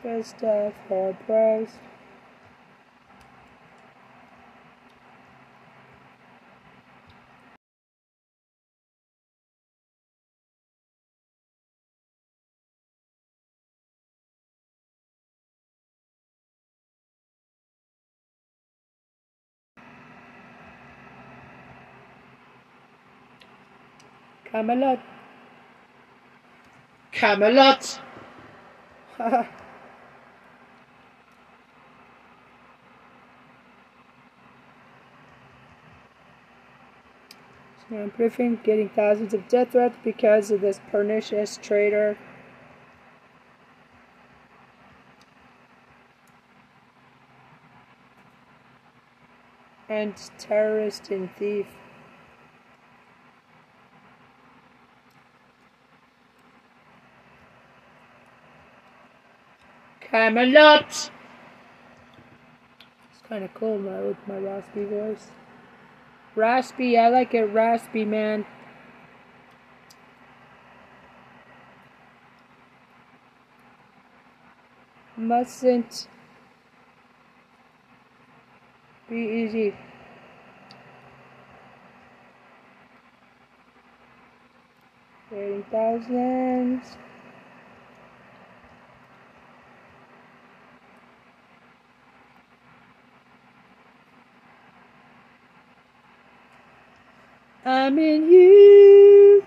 Just 0.02 0.42
uh, 0.44 0.70
for 0.88 1.14
price. 1.26 1.78
Camelot. 24.52 25.00
Camelot. 27.10 28.00
I'm 29.18 29.48
briefing 38.14 38.60
getting 38.62 38.90
thousands 38.90 39.32
of 39.32 39.48
death 39.48 39.72
threats 39.72 39.96
because 40.04 40.50
of 40.50 40.60
this 40.60 40.80
pernicious 40.90 41.58
traitor. 41.62 42.18
And 49.88 50.14
terrorist 50.38 51.10
and 51.10 51.34
thief. 51.36 51.66
Camelot! 60.12 60.90
It's 60.90 61.10
kind 63.26 63.42
of 63.42 63.54
cool 63.54 63.78
now 63.78 64.02
with 64.02 64.18
my 64.26 64.36
raspy 64.36 64.84
voice. 64.84 65.28
Raspy, 66.36 66.98
I 66.98 67.08
like 67.08 67.32
it 67.32 67.44
raspy, 67.44 68.04
man. 68.04 68.44
Mustn't 75.16 76.08
be 79.08 79.16
easy. 79.16 79.74
Thirty 85.30 85.64
thousands. 85.70 86.98
I'm 97.64 97.98
in 97.98 98.28
you. 98.30 99.44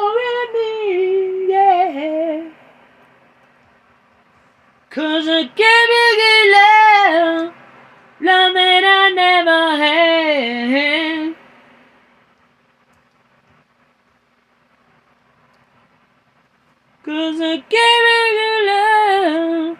I 17.42 17.56
gave 17.56 17.72
you 17.72 18.66
love, 18.66 19.78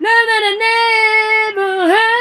love 0.00 0.26
that 0.30 0.42
I 0.48 0.52
never 1.54 1.72
had. 1.92 2.20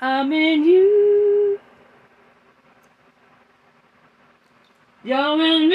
I'm 0.00 0.32
in 0.32 0.64
you. 0.64 1.58
You're 5.04 5.42
in 5.44 5.68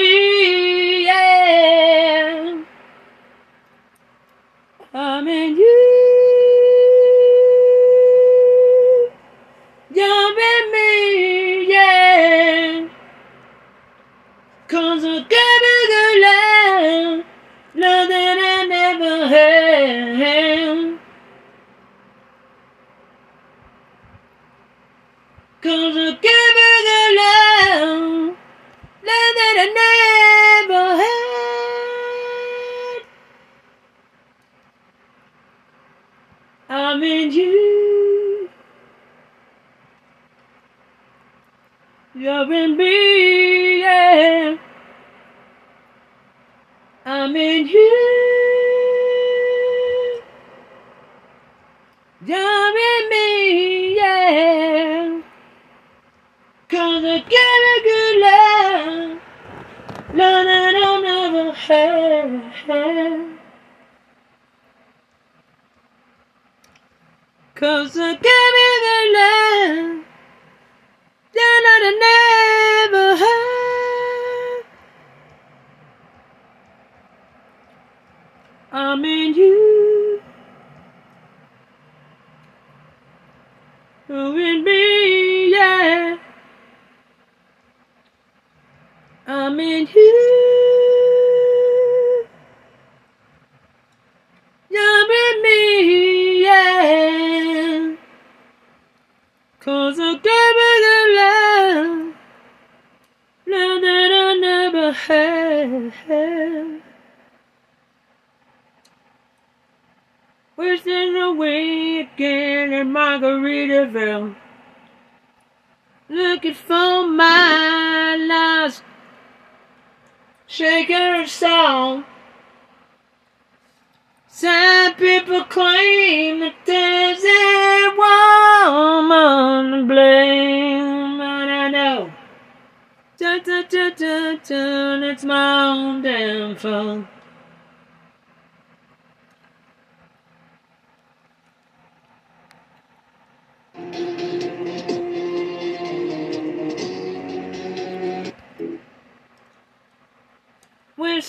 We're 150.98 151.20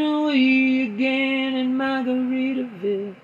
away 0.00 0.82
again 0.82 1.54
in 1.54 1.78
Margaritaville. 1.78 3.14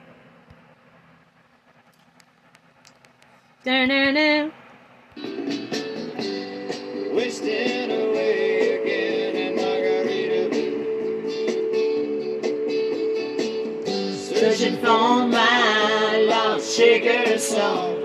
Da-na-na. 3.64 4.50
Wasting 7.12 7.90
away 7.90 8.78
again 8.78 9.34
in 9.34 9.56
Margaritaville. 9.58 10.84
Searching 14.38 14.76
for 14.76 15.26
my 15.26 16.26
lost 16.28 16.76
shaker 16.76 17.38
song. 17.40 17.96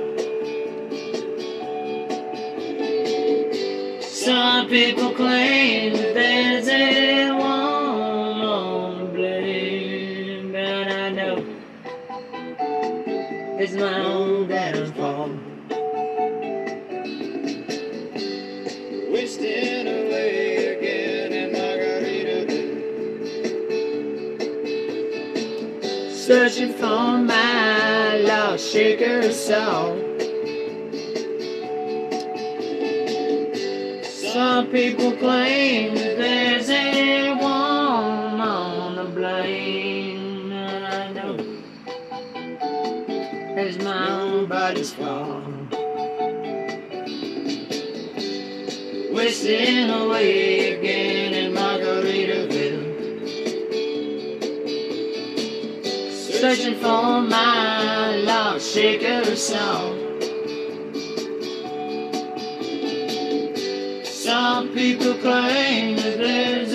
Some 4.02 4.68
people 4.68 5.12
claim 5.13 6.07
My 13.78 14.00
own 14.04 14.48
downfall, 14.48 15.30
Wasting 19.12 19.88
away 19.88 20.78
again 20.78 21.32
in 21.32 21.52
Margarita 21.54 22.40
Searching 26.12 26.74
for 26.74 27.20
my 27.20 28.18
lost 28.18 28.68
shaker 28.72 29.32
soul. 29.32 29.96
Some 34.04 34.72
people 34.72 35.12
claim 35.18 36.07
own 44.67 44.73
body's 44.73 44.93
fault. 44.93 45.43
Wasting 49.12 49.89
away 49.89 50.77
again 50.77 51.34
in 51.34 51.53
Margaritaville. 51.53 52.86
Searching 56.12 56.75
for 56.75 57.21
my 57.21 58.15
lost 58.17 58.73
shaker 58.73 59.36
soul. 59.36 59.95
Some 64.03 64.69
people 64.73 65.13
claim 65.15 65.95
that 65.97 66.17
there's 66.17 66.66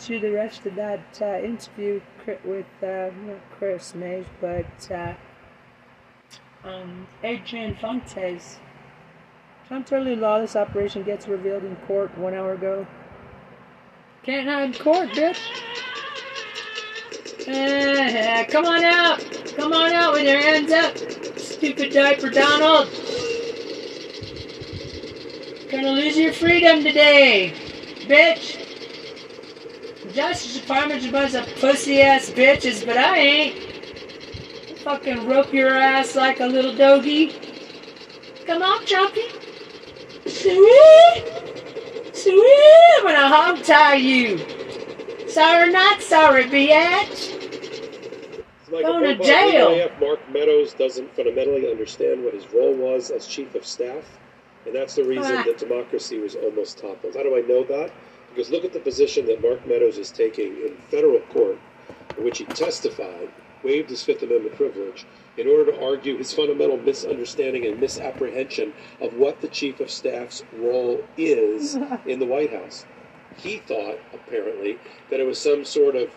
to 0.00 0.20
the 0.20 0.30
rest 0.30 0.66
of 0.66 0.74
that 0.76 1.18
uh, 1.20 1.38
interview 1.38 2.00
with 2.44 2.66
uh, 2.82 3.10
not 3.26 3.50
Kris 3.58 3.94
Mayes, 3.94 4.26
but 4.40 4.90
uh, 4.90 5.14
um, 6.64 7.06
Adrian 7.22 7.76
Fontes? 7.76 8.58
Totally 9.68 10.16
lawless 10.16 10.56
operation 10.56 11.02
gets 11.02 11.28
revealed 11.28 11.62
in 11.62 11.76
court 11.86 12.16
one 12.16 12.32
hour 12.32 12.54
ago. 12.54 12.86
Can't 14.22 14.48
hide 14.48 14.64
in 14.64 14.82
court, 14.82 15.10
bitch. 15.10 15.38
Eh, 17.46 18.44
come 18.44 18.64
on 18.64 18.84
out. 18.84 19.20
Come 19.56 19.72
on 19.72 19.92
out 19.92 20.12
with 20.14 20.24
your 20.24 20.38
hands 20.38 20.72
up. 20.72 20.96
Stupid 21.38 21.92
diaper 21.92 22.30
Donald. 22.30 22.88
Gonna 25.70 25.90
lose 25.90 26.16
your 26.16 26.32
freedom 26.32 26.82
today, 26.82 27.52
bitch. 28.06 28.67
Justice 30.12 30.60
Department's 30.60 31.06
a 31.06 31.12
bunch 31.12 31.34
of 31.34 31.46
pussy 31.56 32.00
ass 32.00 32.30
bitches, 32.30 32.84
but 32.86 32.96
I 32.96 33.18
ain't. 33.18 34.78
Fucking 34.80 35.26
rope 35.28 35.52
your 35.52 35.70
ass 35.76 36.16
like 36.16 36.40
a 36.40 36.46
little 36.46 36.74
doggy. 36.74 37.34
Come 38.46 38.62
on, 38.62 38.84
Chunky. 38.86 39.28
Sweet! 40.26 41.24
Sweet! 42.14 42.98
I'm 42.98 43.04
gonna 43.04 43.28
hog 43.28 43.62
tie 43.64 43.96
you. 43.96 44.38
Sorry, 45.28 45.70
not 45.70 46.00
sorry, 46.00 46.44
bitch. 46.44 47.34
Like 48.70 48.84
Going 48.84 49.16
to 49.18 49.24
jail. 49.24 49.76
RAF 49.78 50.00
Mark 50.00 50.20
Meadows 50.30 50.74
doesn't 50.74 51.14
fundamentally 51.14 51.70
understand 51.70 52.22
what 52.24 52.34
his 52.34 52.50
role 52.52 52.74
was 52.74 53.10
as 53.10 53.26
chief 53.26 53.54
of 53.54 53.64
staff, 53.64 54.04
and 54.66 54.74
that's 54.74 54.94
the 54.94 55.04
reason 55.04 55.36
Ah. 55.36 55.42
that 55.44 55.58
democracy 55.58 56.18
was 56.18 56.34
almost 56.34 56.78
toppled. 56.78 57.14
How 57.14 57.22
do 57.22 57.36
I 57.36 57.40
know 57.42 57.64
that? 57.64 57.90
Because 58.38 58.52
look 58.52 58.64
at 58.64 58.72
the 58.72 58.78
position 58.78 59.26
that 59.26 59.42
Mark 59.42 59.66
Meadows 59.66 59.98
is 59.98 60.12
taking 60.12 60.52
in 60.52 60.76
federal 60.92 61.18
court, 61.32 61.58
in 62.16 62.22
which 62.22 62.38
he 62.38 62.44
testified, 62.44 63.28
waived 63.64 63.90
his 63.90 64.04
Fifth 64.04 64.22
Amendment 64.22 64.54
privilege, 64.54 65.04
in 65.36 65.48
order 65.48 65.72
to 65.72 65.84
argue 65.84 66.16
his 66.16 66.32
fundamental 66.32 66.76
misunderstanding 66.76 67.66
and 67.66 67.80
misapprehension 67.80 68.72
of 69.00 69.12
what 69.14 69.40
the 69.40 69.48
chief 69.48 69.80
of 69.80 69.90
staff's 69.90 70.44
role 70.52 71.02
is 71.16 71.74
in 72.06 72.20
the 72.20 72.26
White 72.26 72.52
House. 72.52 72.86
He 73.38 73.56
thought, 73.56 73.98
apparently, 74.14 74.78
that 75.10 75.18
it 75.18 75.26
was 75.26 75.40
some 75.40 75.64
sort 75.64 75.96
of 75.96 76.08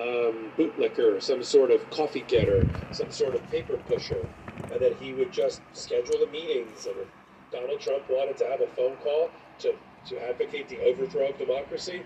um, 0.00 0.52
bootlicker, 0.56 1.20
some 1.20 1.42
sort 1.42 1.72
of 1.72 1.90
coffee 1.90 2.24
getter, 2.28 2.64
some 2.92 3.10
sort 3.10 3.34
of 3.34 3.50
paper 3.50 3.76
pusher, 3.88 4.22
and 4.70 4.80
that 4.80 4.94
he 5.00 5.14
would 5.14 5.32
just 5.32 5.62
schedule 5.72 6.20
the 6.20 6.30
meetings. 6.30 6.86
And 6.86 6.94
if 6.98 7.08
Donald 7.50 7.80
Trump 7.80 8.04
wanted 8.08 8.36
to 8.36 8.44
have 8.44 8.60
a 8.60 8.68
phone 8.68 8.94
call 9.02 9.30
to, 9.58 9.74
to 10.06 10.28
advocate 10.28 10.68
the 10.68 10.80
overthrow 10.80 11.28
of 11.28 11.38
democracy, 11.38 12.02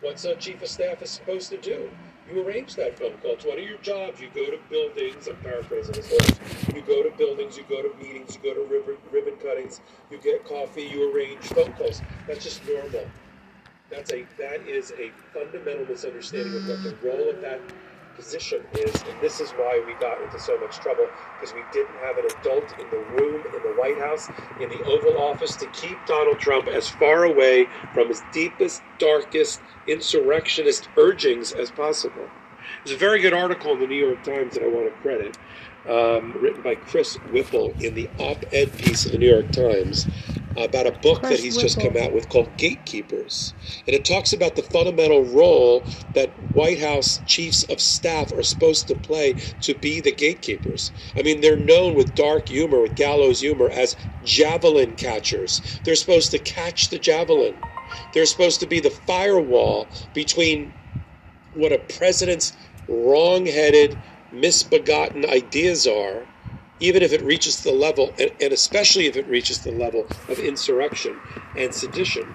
what's 0.00 0.24
a 0.24 0.34
chief 0.36 0.62
of 0.62 0.68
staff 0.68 1.02
is 1.02 1.10
supposed 1.10 1.50
to 1.50 1.58
do? 1.58 1.90
You 2.30 2.46
arrange 2.46 2.76
that 2.76 2.98
phone 2.98 3.16
call. 3.18 3.32
It's 3.32 3.44
one 3.44 3.58
of 3.58 3.64
your 3.64 3.78
jobs. 3.78 4.20
You 4.20 4.28
go 4.34 4.50
to 4.50 4.58
buildings. 4.70 5.26
I'm 5.26 5.36
paraphrasing 5.36 5.94
his 5.94 6.10
words. 6.10 6.38
You 6.74 6.80
go 6.82 7.02
to 7.02 7.10
buildings. 7.16 7.56
You 7.56 7.64
go 7.68 7.82
to 7.82 7.94
meetings. 7.96 8.36
You 8.36 8.54
go 8.54 8.54
to 8.54 8.68
ribbon, 8.72 8.96
ribbon 9.10 9.36
cuttings. 9.36 9.80
You 10.10 10.18
get 10.18 10.44
coffee. 10.46 10.82
You 10.82 11.12
arrange 11.12 11.40
phone 11.40 11.72
calls. 11.72 12.00
That's 12.26 12.44
just 12.44 12.64
normal. 12.66 13.06
That's 13.90 14.12
a 14.12 14.24
that 14.38 14.66
is 14.66 14.92
a 14.92 15.10
fundamental 15.34 15.84
misunderstanding 15.84 16.54
of 16.54 16.66
what 16.68 16.82
the 16.82 16.96
role 17.06 17.28
of 17.28 17.42
that 17.42 17.60
position 18.14 18.62
is, 18.74 18.94
and 19.02 19.20
this 19.20 19.40
is 19.40 19.50
why 19.52 19.82
we 19.86 19.94
got 19.94 20.20
into 20.22 20.38
so 20.38 20.58
much 20.58 20.76
trouble 20.76 21.06
because 21.38 21.54
we 21.54 21.62
didn't 21.72 21.96
have 21.96 22.18
an 22.18 22.24
adult 22.40 22.78
in 22.78 22.88
the 22.90 22.98
room 23.16 23.42
in 23.46 23.62
the 23.62 23.74
White 23.78 23.98
House 23.98 24.28
in 24.60 24.68
the 24.68 24.82
Oval 24.84 25.18
Office 25.18 25.56
to 25.56 25.66
keep 25.68 25.98
Donald 26.06 26.38
Trump 26.38 26.68
as 26.68 26.88
far 26.88 27.24
away 27.24 27.66
from 27.92 28.08
his 28.08 28.22
deepest, 28.32 28.82
darkest 28.98 29.60
insurrectionist 29.86 30.88
urgings 30.96 31.52
as 31.52 31.70
possible. 31.70 32.28
There's 32.84 32.96
a 32.96 32.98
very 32.98 33.20
good 33.20 33.32
article 33.32 33.72
in 33.72 33.80
the 33.80 33.86
New 33.86 34.06
York 34.06 34.22
Times 34.22 34.54
that 34.54 34.62
I 34.62 34.68
want 34.68 34.86
to 34.86 35.02
credit, 35.02 35.38
um, 35.88 36.32
written 36.40 36.62
by 36.62 36.76
Chris 36.76 37.16
Whipple 37.32 37.74
in 37.80 37.94
the 37.94 38.08
op-ed 38.18 38.72
piece 38.78 39.04
of 39.04 39.12
the 39.12 39.18
New 39.18 39.30
York 39.30 39.50
Times 39.50 40.06
about 40.56 40.86
a 40.86 40.92
book 40.92 41.22
that 41.22 41.40
he's 41.40 41.56
just 41.56 41.78
come 41.80 41.96
out 41.96 42.12
with 42.12 42.28
called 42.28 42.56
Gatekeepers. 42.58 43.54
And 43.86 43.94
it 43.94 44.04
talks 44.04 44.32
about 44.32 44.56
the 44.56 44.62
fundamental 44.62 45.24
role 45.24 45.86
that 46.14 46.34
White 46.54 46.80
House 46.80 47.22
chiefs 47.26 47.62
of 47.64 47.80
staff 47.80 48.32
are 48.32 48.42
supposed 48.42 48.88
to 48.88 48.94
play 48.94 49.34
to 49.60 49.74
be 49.74 50.00
the 50.00 50.12
gatekeepers. 50.14 50.92
I 51.16 51.22
mean, 51.22 51.40
they're 51.40 51.56
known 51.56 51.94
with 51.94 52.14
dark 52.14 52.48
humor, 52.48 52.82
with 52.82 52.96
gallows 52.96 53.40
humor, 53.40 53.70
as 53.70 53.96
javelin 54.24 54.96
catchers. 54.96 55.62
They're 55.84 55.96
supposed 55.96 56.30
to 56.32 56.38
catch 56.38 56.90
the 56.90 56.98
javelin. 56.98 57.56
They're 58.14 58.26
supposed 58.26 58.60
to 58.60 58.66
be 58.66 58.80
the 58.80 58.90
firewall 58.90 59.90
between 60.14 60.72
what 61.52 61.72
a 61.72 61.78
president's 61.78 62.52
wrong-headed, 62.88 63.98
misbegotten 64.32 65.26
ideas 65.28 65.86
are, 65.86 66.26
even 66.82 67.02
if 67.02 67.12
it 67.12 67.22
reaches 67.24 67.62
the 67.62 67.72
level, 67.72 68.14
and, 68.18 68.30
and 68.40 68.52
especially 68.52 69.06
if 69.06 69.16
it 69.16 69.28
reaches 69.28 69.60
the 69.60 69.70
level 69.72 70.08
of 70.28 70.38
insurrection 70.40 71.20
and 71.56 71.74
sedition, 71.74 72.34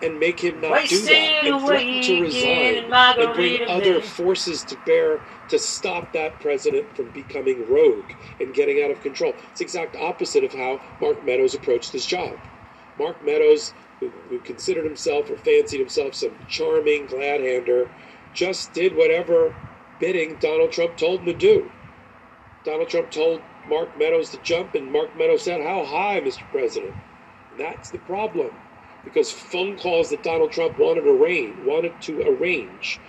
and 0.00 0.20
make 0.20 0.40
him 0.40 0.60
not 0.60 0.88
do 0.88 1.00
that, 1.02 1.44
and 1.44 1.66
threaten 1.66 2.02
to 2.02 2.22
resign, 2.22 2.92
and 3.18 3.34
bring 3.34 3.68
other 3.68 4.00
forces 4.00 4.64
to 4.64 4.76
bear 4.76 5.22
to 5.48 5.58
stop 5.58 6.12
that 6.12 6.40
president 6.40 6.96
from 6.96 7.10
becoming 7.10 7.66
rogue 7.68 8.10
and 8.40 8.54
getting 8.54 8.82
out 8.82 8.92
of 8.92 9.02
control. 9.02 9.34
It's 9.50 9.58
the 9.58 9.64
exact 9.64 9.96
opposite 9.96 10.44
of 10.44 10.52
how 10.54 10.80
Mark 11.00 11.24
Meadows 11.24 11.54
approached 11.54 11.92
his 11.92 12.06
job. 12.06 12.38
Mark 12.98 13.24
Meadows, 13.24 13.74
who, 14.00 14.12
who 14.30 14.38
considered 14.40 14.84
himself 14.84 15.30
or 15.30 15.36
fancied 15.36 15.80
himself 15.80 16.14
some 16.14 16.32
charming 16.48 17.06
glad-hander, 17.06 17.90
just 18.32 18.72
did 18.74 18.96
whatever 18.96 19.54
bidding 19.98 20.38
Donald 20.40 20.72
Trump 20.72 20.96
told 20.96 21.20
him 21.20 21.26
to 21.26 21.34
do. 21.34 21.72
Donald 22.64 22.88
Trump 22.88 23.10
told 23.10 23.42
Mark 23.68 23.98
Meadows 23.98 24.30
to 24.30 24.38
jump, 24.38 24.74
and 24.74 24.90
Mark 24.92 25.16
Meadows 25.16 25.44
said, 25.44 25.60
How 25.62 25.84
high, 25.84 26.20
Mr. 26.20 26.42
President? 26.50 26.94
That's 27.58 27.90
the 27.90 27.98
problem. 27.98 28.50
Because 29.04 29.32
phone 29.32 29.76
calls 29.78 30.10
that 30.10 30.22
Donald 30.22 30.52
Trump 30.52 30.78
wanted 30.78 31.02
to 31.02 31.10
arrange, 31.10 31.56
wanted 31.66 32.00
to 32.02 32.22
arrange 32.22 33.00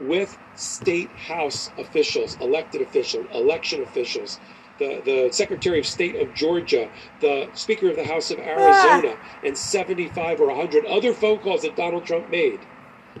with 0.00 0.38
state 0.54 1.10
house 1.16 1.70
officials, 1.78 2.36
elected 2.40 2.82
officials, 2.82 3.26
election 3.34 3.82
officials, 3.82 4.38
the, 4.78 5.02
the 5.04 5.30
Secretary 5.32 5.78
of 5.78 5.86
State 5.86 6.16
of 6.16 6.34
Georgia, 6.34 6.90
the 7.20 7.50
Speaker 7.54 7.90
of 7.90 7.96
the 7.96 8.04
House 8.04 8.30
of 8.30 8.38
ah. 8.38 8.42
Arizona, 8.42 9.16
and 9.42 9.56
75 9.56 10.40
or 10.40 10.48
100 10.48 10.84
other 10.86 11.14
phone 11.14 11.38
calls 11.38 11.62
that 11.62 11.76
Donald 11.76 12.06
Trump 12.06 12.30
made, 12.30 12.66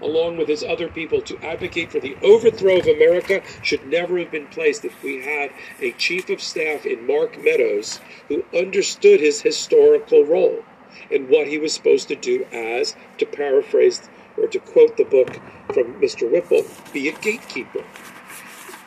along 0.02 0.36
with 0.36 0.48
his 0.48 0.62
other 0.62 0.88
people, 0.88 1.20
to 1.22 1.38
advocate 1.44 1.90
for 1.90 2.00
the 2.00 2.16
overthrow 2.22 2.78
of 2.78 2.86
America 2.86 3.42
should 3.62 3.86
never 3.86 4.18
have 4.18 4.30
been 4.30 4.46
placed 4.48 4.84
if 4.84 5.02
we 5.02 5.22
had 5.22 5.50
a 5.80 5.92
chief 5.92 6.28
of 6.30 6.40
staff 6.40 6.84
in 6.84 7.06
Mark 7.06 7.42
Meadows 7.42 8.00
who 8.28 8.44
understood 8.56 9.20
his 9.20 9.40
historical 9.40 10.24
role 10.24 10.64
and 11.10 11.28
what 11.28 11.46
he 11.46 11.58
was 11.58 11.72
supposed 11.72 12.08
to 12.08 12.16
do 12.16 12.44
as, 12.52 12.96
to 13.18 13.26
paraphrase 13.26 14.08
or 14.36 14.48
to 14.48 14.58
quote 14.58 14.96
the 14.96 15.04
book 15.04 15.34
from 15.72 15.94
Mr. 16.00 16.30
Whipple, 16.30 16.64
be 16.92 17.08
a 17.08 17.12
gatekeeper. 17.18 17.84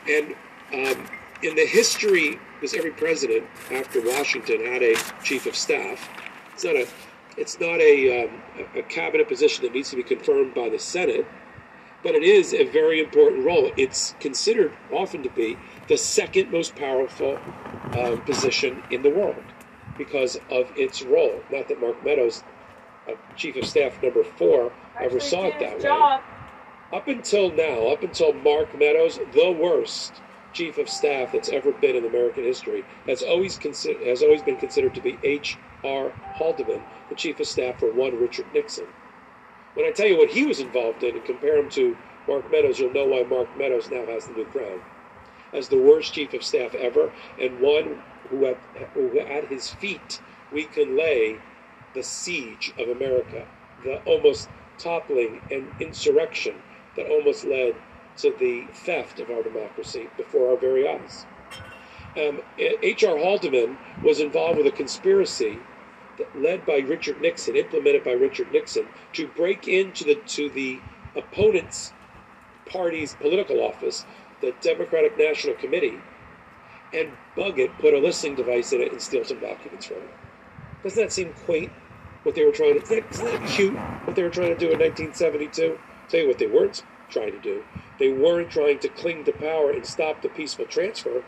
And 0.09 0.35
um, 0.73 1.07
in 1.41 1.55
the 1.55 1.65
history, 1.65 2.39
because 2.55 2.73
every 2.73 2.91
president 2.91 3.45
after 3.71 4.01
Washington 4.01 4.65
had 4.65 4.81
a 4.81 4.95
chief 5.23 5.45
of 5.45 5.55
staff, 5.55 6.09
it's 6.53 6.63
not 6.63 6.75
a 6.75 6.87
it's 7.37 7.59
not 7.59 7.79
a, 7.81 8.25
um, 8.25 8.41
a 8.75 8.83
cabinet 8.83 9.27
position 9.27 9.63
that 9.63 9.73
needs 9.73 9.89
to 9.91 9.95
be 9.95 10.03
confirmed 10.03 10.53
by 10.55 10.69
the 10.69 10.79
Senate, 10.79 11.27
but 12.03 12.15
it 12.15 12.23
is 12.23 12.53
a 12.53 12.65
very 12.65 12.99
important 12.99 13.45
role. 13.45 13.71
It's 13.77 14.15
considered 14.19 14.73
often 14.91 15.23
to 15.23 15.29
be 15.29 15.59
the 15.87 15.97
second 15.97 16.51
most 16.51 16.75
powerful 16.75 17.39
um, 17.93 18.21
position 18.23 18.83
in 18.89 19.03
the 19.03 19.09
world 19.09 19.53
because 19.97 20.37
of 20.49 20.71
its 20.75 21.03
role. 21.03 21.43
Not 21.51 21.67
that 21.69 21.79
Mark 21.81 22.03
Meadows, 22.03 22.43
uh, 23.07 23.13
chief 23.35 23.55
of 23.57 23.65
staff 23.65 23.99
number 24.03 24.23
four, 24.23 24.73
ever 25.01 25.19
saw 25.19 25.45
it 25.47 25.59
that 25.59 25.79
way. 25.79 26.11
Up 26.91 27.07
until 27.07 27.51
now, 27.53 27.87
up 27.89 28.03
until 28.03 28.33
Mark 28.33 28.77
Meadows, 28.77 29.19
the 29.33 29.51
worst 29.51 30.21
chief 30.53 30.77
of 30.77 30.89
staff 30.89 31.31
that's 31.33 31.49
ever 31.49 31.71
been 31.71 31.95
in 31.95 32.05
American 32.05 32.43
history, 32.43 32.85
has 33.07 33.21
always 33.21 33.57
consider, 33.57 34.05
has 34.05 34.23
always 34.23 34.41
been 34.43 34.57
considered 34.57 34.95
to 34.95 35.01
be 35.01 35.19
H.R. 35.83 36.11
Haldeman, 36.37 36.81
the 37.09 37.15
chief 37.15 37.39
of 37.39 37.47
staff 37.47 37.79
for 37.79 37.91
one 37.91 38.19
Richard 38.19 38.47
Nixon. 38.53 38.87
When 39.73 39.85
I 39.85 39.91
tell 39.91 40.07
you 40.07 40.17
what 40.17 40.31
he 40.31 40.43
was 40.43 40.59
involved 40.59 41.03
in 41.03 41.15
and 41.15 41.25
compare 41.25 41.57
him 41.57 41.69
to 41.71 41.95
Mark 42.27 42.51
Meadows, 42.51 42.79
you'll 42.79 42.93
know 42.93 43.05
why 43.05 43.23
Mark 43.23 43.55
Meadows 43.57 43.89
now 43.91 44.05
has 44.05 44.25
the 44.25 44.33
new 44.33 44.45
crown. 44.45 44.81
As 45.53 45.69
the 45.69 45.77
worst 45.77 46.13
chief 46.13 46.33
of 46.33 46.43
staff 46.43 46.73
ever, 46.75 47.11
and 47.39 47.59
one 47.59 48.01
who 48.29 48.45
at, 48.47 48.57
who 48.93 49.19
at 49.19 49.45
his 49.45 49.69
feet 49.69 50.19
we 50.51 50.63
can 50.63 50.97
lay 50.97 51.39
the 51.93 52.03
siege 52.03 52.73
of 52.77 52.89
America, 52.89 53.45
the 53.83 53.97
almost 53.99 54.49
toppling 54.77 55.41
and 55.49 55.67
insurrection 55.79 56.55
that 56.95 57.07
almost 57.07 57.45
led 57.45 57.75
to 58.17 58.33
the 58.39 58.65
theft 58.73 59.19
of 59.19 59.29
our 59.29 59.43
democracy 59.43 60.09
before 60.17 60.49
our 60.49 60.57
very 60.57 60.87
eyes. 60.87 61.25
Um, 62.15 62.41
H.R. 62.57 63.17
Haldeman 63.17 63.77
was 64.01 64.19
involved 64.19 64.57
with 64.57 64.67
a 64.67 64.71
conspiracy 64.71 65.59
that 66.17 66.35
led 66.35 66.65
by 66.65 66.77
Richard 66.77 67.21
Nixon, 67.21 67.55
implemented 67.55 68.03
by 68.03 68.11
Richard 68.11 68.51
Nixon, 68.51 68.87
to 69.13 69.27
break 69.27 69.67
into 69.67 70.03
the 70.03 70.15
to 70.15 70.49
the 70.49 70.79
opponent's 71.15 71.93
party's 72.67 73.15
political 73.15 73.61
office, 73.61 74.05
the 74.41 74.53
Democratic 74.61 75.17
National 75.17 75.55
Committee, 75.55 75.99
and 76.93 77.17
bug 77.35 77.59
it, 77.59 77.77
put 77.79 77.93
a 77.93 77.99
listening 77.99 78.35
device 78.35 78.73
in 78.73 78.81
it, 78.81 78.91
and 78.91 79.01
steal 79.01 79.23
some 79.23 79.39
documents 79.39 79.85
from 79.85 79.97
it. 79.97 80.15
Doesn't 80.83 81.01
that 81.03 81.11
seem 81.11 81.33
quaint? 81.33 81.71
What 82.23 82.35
they 82.35 82.43
were 82.45 82.51
trying 82.51 82.75
to, 82.75 82.81
isn't 82.81 82.95
that, 82.95 83.13
isn't 83.13 83.25
that 83.25 83.49
cute? 83.49 83.81
What 84.03 84.15
they 84.15 84.23
were 84.23 84.29
trying 84.29 84.49
to 84.49 84.57
do 84.57 84.71
in 84.71 84.79
1972? 84.79 85.79
Tell 86.09 86.19
you 86.19 86.27
what 86.27 86.39
they 86.39 86.47
weren't 86.47 86.83
trying 87.09 87.31
to 87.31 87.39
do. 87.39 87.63
They 87.99 88.09
weren't 88.09 88.49
trying 88.49 88.79
to 88.79 88.89
cling 88.89 89.25
to 89.25 89.33
power 89.33 89.71
and 89.71 89.85
stop 89.85 90.21
the 90.21 90.29
peaceful 90.29 90.65
transfer. 90.65 91.23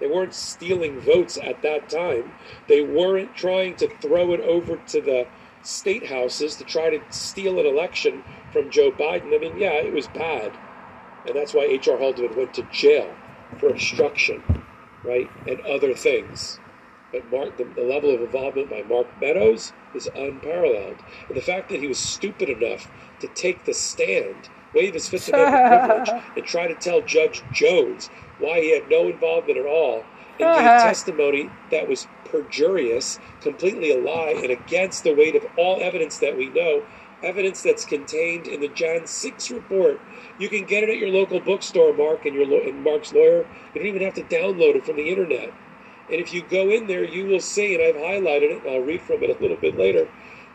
They 0.00 0.06
weren't 0.06 0.34
stealing 0.34 1.00
votes 1.00 1.38
at 1.42 1.62
that 1.62 1.88
time. 1.88 2.32
They 2.68 2.82
weren't 2.82 3.34
trying 3.34 3.76
to 3.76 3.88
throw 4.00 4.32
it 4.32 4.40
over 4.40 4.76
to 4.76 5.00
the 5.00 5.26
state 5.62 6.06
houses 6.06 6.56
to 6.56 6.64
try 6.64 6.90
to 6.90 7.00
steal 7.10 7.58
an 7.58 7.66
election 7.66 8.22
from 8.52 8.70
Joe 8.70 8.90
Biden. 8.92 9.34
I 9.34 9.38
mean, 9.38 9.58
yeah, 9.58 9.72
it 9.72 9.92
was 9.92 10.08
bad. 10.08 10.52
And 11.26 11.34
that's 11.34 11.52
why 11.52 11.64
H.R. 11.64 11.98
Haldeman 11.98 12.36
went 12.36 12.54
to 12.54 12.62
jail 12.70 13.12
for 13.58 13.68
obstruction, 13.68 14.42
right, 15.04 15.28
and 15.46 15.60
other 15.62 15.94
things. 15.94 16.58
But 17.12 17.30
Mark, 17.30 17.56
the, 17.56 17.64
the 17.64 17.82
level 17.82 18.14
of 18.14 18.20
involvement 18.20 18.70
by 18.70 18.82
Mark 18.82 19.06
Meadows 19.20 19.72
is 19.94 20.08
unparalleled. 20.14 20.98
And 21.28 21.36
the 21.36 21.42
fact 21.42 21.70
that 21.70 21.80
he 21.80 21.86
was 21.86 21.98
stupid 21.98 22.48
enough 22.48 22.90
to 23.20 23.28
take 23.28 23.64
the 23.64 23.74
stand 23.74 24.48
waive 24.74 24.94
his 24.94 25.08
Fifth 25.08 25.28
Amendment 25.28 26.06
privilege 26.06 26.24
and 26.36 26.44
try 26.44 26.68
to 26.68 26.74
tell 26.74 27.00
Judge 27.00 27.42
Jones 27.52 28.10
why 28.38 28.60
he 28.60 28.72
had 28.72 28.88
no 28.88 29.08
involvement 29.08 29.58
at 29.58 29.66
all 29.66 30.04
and 30.40 30.54
gave 30.54 30.82
testimony 30.82 31.50
that 31.70 31.88
was 31.88 32.06
perjurious, 32.24 33.18
completely 33.40 33.90
a 33.90 34.00
lie, 34.00 34.34
and 34.36 34.50
against 34.50 35.04
the 35.04 35.14
weight 35.14 35.34
of 35.34 35.44
all 35.56 35.80
evidence 35.80 36.18
that 36.18 36.36
we 36.36 36.48
know, 36.50 36.84
evidence 37.22 37.62
that's 37.62 37.84
contained 37.84 38.46
in 38.46 38.60
the 38.60 38.68
Jan 38.68 39.06
6 39.06 39.50
report. 39.50 40.00
You 40.38 40.48
can 40.48 40.64
get 40.64 40.84
it 40.84 40.90
at 40.90 40.98
your 40.98 41.08
local 41.08 41.40
bookstore, 41.40 41.92
Mark, 41.92 42.24
and, 42.24 42.34
your 42.34 42.62
and 42.62 42.84
Mark's 42.84 43.12
lawyer. 43.12 43.46
You 43.74 43.80
don't 43.80 43.86
even 43.86 44.02
have 44.02 44.14
to 44.14 44.22
download 44.22 44.76
it 44.76 44.86
from 44.86 44.96
the 44.96 45.08
internet. 45.08 45.52
And 46.10 46.20
if 46.20 46.32
you 46.32 46.42
go 46.42 46.70
in 46.70 46.86
there, 46.86 47.04
you 47.04 47.26
will 47.26 47.40
see, 47.40 47.74
and 47.74 47.82
I've 47.82 48.00
highlighted 48.00 48.50
it, 48.50 48.64
and 48.64 48.74
I'll 48.74 48.82
read 48.82 49.02
from 49.02 49.22
it 49.22 49.36
a 49.36 49.42
little 49.42 49.56
bit 49.56 49.76
later, 49.76 50.08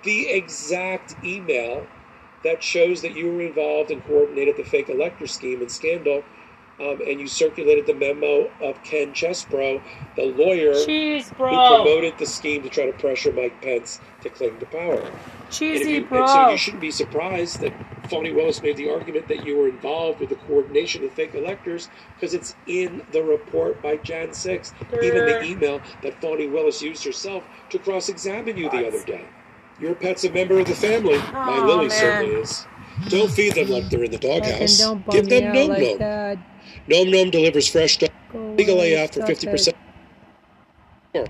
the 0.04 0.30
exact 0.30 1.16
email 1.24 1.86
that 2.44 2.64
shows 2.64 3.02
that 3.02 3.16
you 3.16 3.32
were 3.32 3.42
involved 3.42 3.92
and 3.92 4.04
coordinated 4.06 4.58
the 4.58 4.64
fake 4.64 4.90
elector 4.90 5.28
scheme 5.28 5.62
and 5.62 5.72
scandal. 5.72 6.24
Um, 6.80 7.00
and 7.08 7.20
you 7.20 7.28
circulated 7.28 7.86
the 7.86 7.94
memo 7.94 8.50
of 8.60 8.82
Ken 8.84 9.14
Chesebro, 9.14 9.80
the 10.16 10.26
lawyer 10.26 10.74
Cheese, 10.86 11.30
who 11.30 11.36
promoted 11.36 12.18
the 12.18 12.26
scheme 12.26 12.64
to 12.64 12.70
try 12.70 12.88
to 12.88 12.94
pressure 12.94 13.32
Mike 13.32 13.62
Pence 13.62 14.00
to 14.22 14.30
cling 14.30 14.58
to 14.58 14.66
power. 14.66 15.00
And, 15.00 15.14
Cheesy, 15.52 15.92
you, 15.92 15.98
and 15.98 16.10
bro. 16.10 16.26
so 16.26 16.50
you 16.50 16.58
shouldn't 16.58 16.82
be 16.82 16.90
surprised 16.90 17.60
that 17.60 17.74
Fani 18.10 18.32
Willis 18.32 18.62
made 18.64 18.78
the 18.78 18.90
argument 18.90 19.28
that 19.28 19.46
you 19.46 19.56
were 19.56 19.68
involved 19.68 20.20
with 20.20 20.30
the 20.30 20.36
coordination 20.36 21.04
of 21.04 21.12
fake 21.12 21.36
electors 21.36 21.90
because 22.16 22.34
it's 22.34 22.56
in 22.66 23.04
the 23.12 23.22
report 23.22 23.80
by 23.84 23.98
Jan 23.98 24.30
6th, 24.30 24.74
even 25.04 25.26
the 25.26 25.44
email 25.44 25.80
that 26.02 26.20
Fani 26.22 26.48
Willis 26.48 26.82
used 26.82 27.04
herself 27.04 27.44
to 27.70 27.78
cross 27.78 28.10
examine 28.10 28.58
you 28.58 28.72
the 28.72 28.88
other 28.88 29.04
day. 29.04 29.26
Your 29.80 29.94
pet's 29.94 30.24
a 30.24 30.32
member 30.32 30.60
of 30.60 30.68
the 30.68 30.76
family. 30.76 31.18
My 31.32 31.60
Lily 31.60 31.88
man. 31.88 31.92
certainly 31.92 32.36
is. 32.36 32.66
Don't 33.10 33.32
feed 33.32 33.56
them 33.56 33.70
like 33.70 33.90
they're 33.90 34.04
in 34.04 34.12
the 34.12 34.18
doghouse. 34.18 34.82
Give 35.12 35.28
them 35.28 35.54
Gnome 35.54 35.70
like 35.70 36.40
Gnome. 36.88 37.12
Gnome 37.12 37.30
delivers 37.30 37.68
fresh 37.68 37.94
stuff. 37.94 38.10
Legal 38.34 38.80
AF 38.82 39.14
for 39.14 39.22
50%. 39.22 39.74
it. 41.14 41.30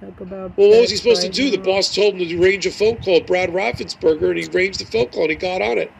Talk 0.00 0.20
about 0.20 0.56
Well, 0.56 0.70
what 0.70 0.80
was 0.82 0.90
he 0.90 0.96
supposed 0.96 1.22
right 1.22 1.32
to 1.32 1.42
do? 1.42 1.50
The 1.50 1.58
boss 1.58 1.94
told 1.94 2.14
him 2.14 2.28
to 2.28 2.42
arrange 2.42 2.66
a 2.66 2.70
phone 2.70 2.96
call 2.96 3.14
with 3.14 3.26
Brad 3.26 3.50
Raffensperger, 3.50 4.30
and 4.30 4.38
he 4.38 4.46
arranged 4.46 4.80
the 4.80 4.84
phone 4.84 5.08
call, 5.08 5.22
and 5.22 5.30
he 5.30 5.36
got 5.36 5.62
on 5.62 5.78
it. 5.78 5.92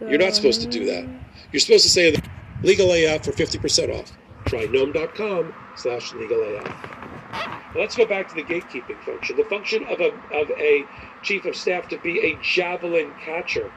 You're 0.00 0.18
not 0.18 0.34
supposed 0.34 0.62
to 0.62 0.68
do 0.68 0.84
that. 0.86 1.08
You're 1.52 1.60
supposed 1.60 1.84
to 1.84 1.90
say 1.90 2.16
legal 2.62 2.92
AF 2.92 3.24
for 3.24 3.32
50% 3.32 3.98
off. 3.98 4.12
Try 4.46 4.66
gnome.com 4.66 5.54
slash 5.76 6.12
legal 6.14 6.42
AF. 6.42 7.76
Let's 7.76 7.96
go 7.96 8.04
back 8.04 8.28
to 8.28 8.34
the 8.34 8.42
gatekeeping 8.42 9.00
function. 9.04 9.36
The 9.36 9.44
function 9.44 9.84
of 9.86 10.00
a, 10.00 10.08
of 10.34 10.50
a 10.58 10.84
chief 11.22 11.44
of 11.44 11.54
staff 11.54 11.88
to 11.88 11.98
be 11.98 12.18
a 12.20 12.36
javelin 12.42 13.12
catcher 13.24 13.70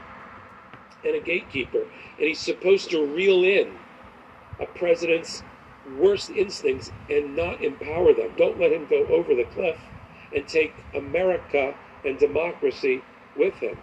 and 1.04 1.14
a 1.14 1.20
gatekeeper. 1.20 1.82
And 1.82 2.26
he's 2.26 2.40
supposed 2.40 2.90
to 2.90 3.06
reel 3.06 3.44
in 3.44 3.72
a 4.60 4.66
president's 4.66 5.44
worst 5.98 6.30
instincts 6.30 6.92
and 7.10 7.36
not 7.36 7.62
empower 7.62 8.12
them. 8.14 8.34
Don't 8.36 8.60
let 8.60 8.72
him 8.72 8.86
go 8.88 9.06
over 9.08 9.34
the 9.34 9.44
cliff 9.44 9.78
and 10.34 10.46
take 10.48 10.84
America 10.94 11.74
and 12.04 12.18
democracy 12.18 13.02
with 13.36 13.54
him. 13.56 13.76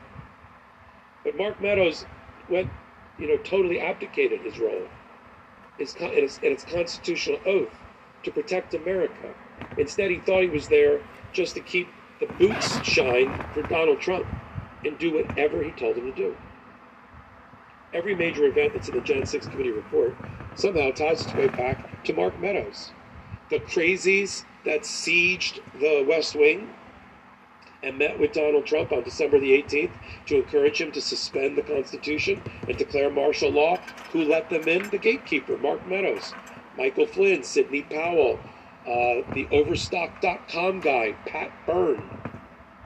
But 1.23 1.38
Mark 1.38 1.62
Meadows 1.62 2.05
went, 2.49 2.69
you 3.17 3.27
know, 3.27 3.38
totally 3.38 3.79
abdicated 3.79 4.41
his 4.41 4.60
role, 4.60 4.88
his, 5.77 5.95
and 5.95 6.13
and 6.13 6.53
its 6.53 6.65
constitutional 6.65 7.39
oath 7.45 7.73
to 8.23 8.31
protect 8.31 8.73
America. 8.73 9.36
Instead, 9.77 10.12
he 10.12 10.19
thought 10.19 10.43
he 10.43 10.49
was 10.49 10.69
there 10.69 11.01
just 11.34 11.55
to 11.55 11.62
keep 11.62 11.89
the 12.19 12.27
boots 12.39 12.79
shine 12.84 13.36
for 13.53 13.63
Donald 13.63 14.01
Trump 14.01 14.27
and 14.86 14.97
do 14.99 15.13
whatever 15.13 15.63
he 15.63 15.71
told 15.71 15.97
him 15.97 16.05
to 16.05 16.13
do. 16.13 16.36
Every 17.93 18.15
major 18.15 18.45
event 18.45 18.73
that's 18.73 18.88
in 18.88 18.95
the 18.95 19.01
Jan 19.01 19.25
6 19.25 19.47
committee 19.47 19.71
report 19.71 20.17
somehow 20.56 20.91
ties 20.91 21.23
its 21.23 21.36
way 21.36 21.47
back 21.49 21.86
to 22.06 22.13
Mark 22.13 22.39
Meadows. 22.39 22.93
The 23.49 23.60
crazies 23.60 24.45
that 24.65 24.84
sieged 24.84 25.60
the 25.73 26.06
West 26.08 26.36
Wing 26.36 26.75
and 27.84 27.97
met 27.97 28.19
with 28.19 28.34
Donald 28.34 28.65
Trump 28.65 28.91
on 28.91 29.04
December 29.04 29.39
the 29.39 29.51
18th 29.51 29.93
to 30.27 30.38
encourage 30.38 30.80
him 30.82 30.91
to 30.91 31.01
suspend 31.01 31.58
the 31.58 31.63
Constitution 31.63 32.43
and 32.67 32.77
declare 32.77 33.10
martial 33.10 33.51
law. 33.51 33.77
Who 34.12 34.23
let 34.23 34.49
them 34.49 34.67
in? 34.67 34.89
The 34.89 34.97
gatekeeper, 34.99 35.58
Mark 35.58 35.86
Meadows, 35.86 36.36
Michael 36.75 37.08
Flynn, 37.08 37.43
Sidney 37.43 37.84
Powell, 37.84 38.41
uh, 38.86 39.23
the 39.34 39.47
Overstock.com 39.51 40.82
guy, 40.82 41.17
Pat 41.25 41.54
Byrne. 41.65 42.12